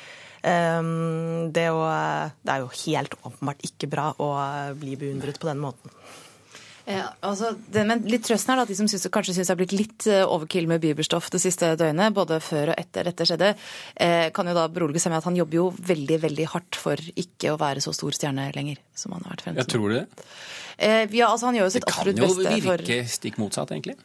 um, 0.42 1.50
det 1.54 1.68
å 1.70 1.84
Det 2.42 2.54
er 2.54 2.64
jo 2.64 2.74
helt 2.86 3.14
åpenbart 3.22 3.70
ikke 3.70 3.90
bra 3.90 4.10
å 4.18 4.32
bli 4.78 4.98
beundret 4.98 5.38
på 5.38 5.50
den 5.50 5.62
måten. 5.62 5.94
Ja, 6.90 7.06
altså, 7.26 7.52
det, 7.70 7.84
men 7.86 8.02
litt 8.10 8.24
trøsten 8.26 8.54
er 8.54 8.62
at 8.62 8.70
de 8.70 8.76
som 8.78 8.88
synes, 8.90 9.06
kanskje 9.12 9.34
syns 9.36 9.48
det 9.48 9.54
har 9.54 9.58
blitt 9.60 9.74
litt 9.76 10.06
eh, 10.10 10.24
overkill 10.24 10.66
med 10.70 10.82
Bieberstoff 10.82 11.28
det 11.30 11.40
siste 11.42 11.68
døgnet, 11.78 12.14
både 12.16 12.40
før 12.42 12.72
og 12.72 12.80
etter 12.80 13.06
dette 13.06 13.26
skjedde, 13.28 13.52
eh, 13.94 14.26
kan 14.34 14.50
jo 14.50 14.56
da 14.56 14.66
berolige 14.72 15.02
seg 15.04 15.14
med 15.14 15.20
at 15.20 15.28
han 15.28 15.38
jobber 15.38 15.60
jo 15.60 15.66
veldig 15.90 16.18
veldig 16.24 16.48
hardt 16.54 16.78
for 16.80 17.00
ikke 17.14 17.54
å 17.54 17.60
være 17.60 17.84
så 17.84 17.94
stor 17.96 18.16
stjerne 18.16 18.48
lenger. 18.56 18.80
som 18.94 19.14
han 19.14 19.22
har 19.24 19.36
vært 19.36 19.44
frem 19.46 19.54
til. 19.54 19.62
Jeg 19.62 19.72
tror 19.72 19.94
det? 19.94 20.02
Eh, 20.76 21.04
ja, 21.16 21.28
altså 21.30 21.50
han 21.50 21.60
gjør 21.60 21.68
jo 21.68 21.74
sitt 21.76 21.86
absolutt 21.88 22.20
beste. 22.20 22.34
for 22.34 22.42
Det 22.42 22.50
kan 22.50 22.58
jo 22.58 22.72
virke 22.72 23.00
for... 23.02 23.12
stikk 23.14 23.38
motsatt, 23.40 23.74
egentlig. 23.76 23.96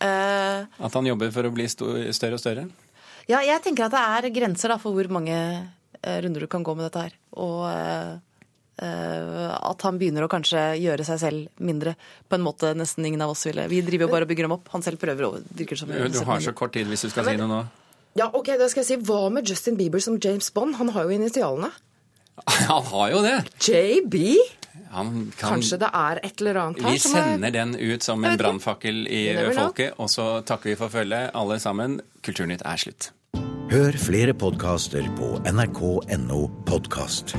Eh... 0.00 0.66
At 0.88 0.98
han 0.98 1.08
jobber 1.08 1.32
for 1.34 1.48
å 1.48 1.54
bli 1.54 1.68
større 1.70 2.36
og 2.36 2.42
større? 2.42 2.68
Ja, 3.30 3.40
jeg 3.40 3.62
tenker 3.64 3.88
at 3.88 3.94
det 3.94 4.04
er 4.04 4.34
grenser 4.34 4.74
da, 4.74 4.78
for 4.82 4.92
hvor 4.96 5.08
mange 5.16 5.36
eh, 5.40 6.18
runder 6.26 6.44
du 6.44 6.50
kan 6.50 6.66
gå 6.66 6.76
med 6.76 6.90
dette 6.90 7.06
her. 7.06 7.18
Og 7.40 7.64
Eh, 7.70 8.14
at 8.74 9.84
han 9.86 9.98
begynner 10.00 10.26
å 10.26 10.30
kanskje 10.30 10.60
gjøre 10.82 11.04
seg 11.06 11.20
selv 11.22 11.62
mindre 11.62 11.92
på 12.26 12.34
en 12.34 12.42
måte 12.42 12.72
nesten 12.74 13.06
ingen 13.06 13.22
av 13.22 13.30
oss 13.30 13.46
ville. 13.46 13.68
Vi 13.70 13.84
driver 13.86 14.08
jo 14.08 14.12
bare 14.16 14.26
og 14.26 14.32
bygger 14.32 14.48
dem 14.48 14.56
opp. 14.56 14.68
Han 14.74 14.82
selv 14.82 14.98
prøver 15.02 15.28
å 15.28 15.32
virke 15.54 15.78
som 15.78 15.92
Du 15.92 16.20
har 16.26 16.42
så 16.42 16.54
kort 16.56 16.74
tid 16.74 16.90
hvis 16.90 17.06
du 17.06 17.12
skal 17.12 17.28
si 17.30 17.36
noe 17.38 17.50
nå. 17.50 17.62
Ja, 18.18 18.28
ok, 18.30 18.52
da 18.58 18.68
skal 18.70 18.84
jeg 18.84 18.90
si 18.92 18.98
Hva 19.08 19.26
med 19.34 19.48
Justin 19.50 19.78
Bieber 19.78 20.02
som 20.02 20.18
James 20.22 20.50
Bond? 20.54 20.76
Han 20.78 20.92
har 20.94 21.08
jo 21.08 21.16
initialene. 21.16 21.70
Han 22.70 22.84
har 22.90 23.10
jo 23.10 23.22
det. 23.22 23.38
JB? 23.62 24.14
Kan, 24.94 25.10
Kanskje 25.38 25.80
det 25.82 25.90
er 25.90 26.20
et 26.22 26.38
eller 26.38 26.60
annet 26.60 26.84
her 26.84 26.94
Vi 26.94 27.00
sender 27.02 27.48
er... 27.48 27.54
den 27.56 27.74
ut 27.74 28.06
som 28.06 28.22
en 28.22 28.38
brannfakkel 28.38 29.04
i 29.10 29.24
folket, 29.56 29.98
og 29.98 30.10
så 30.10 30.28
takker 30.46 30.70
vi 30.70 30.78
for 30.78 30.92
følget, 30.92 31.34
alle 31.34 31.58
sammen. 31.62 31.98
Kulturnytt 32.22 32.62
er 32.62 32.78
slutt. 32.86 33.10
Hør 33.74 33.98
flere 33.98 34.34
podkaster 34.38 35.08
på 35.18 35.34
nrk.no 35.50 36.42
podkast. 36.70 37.34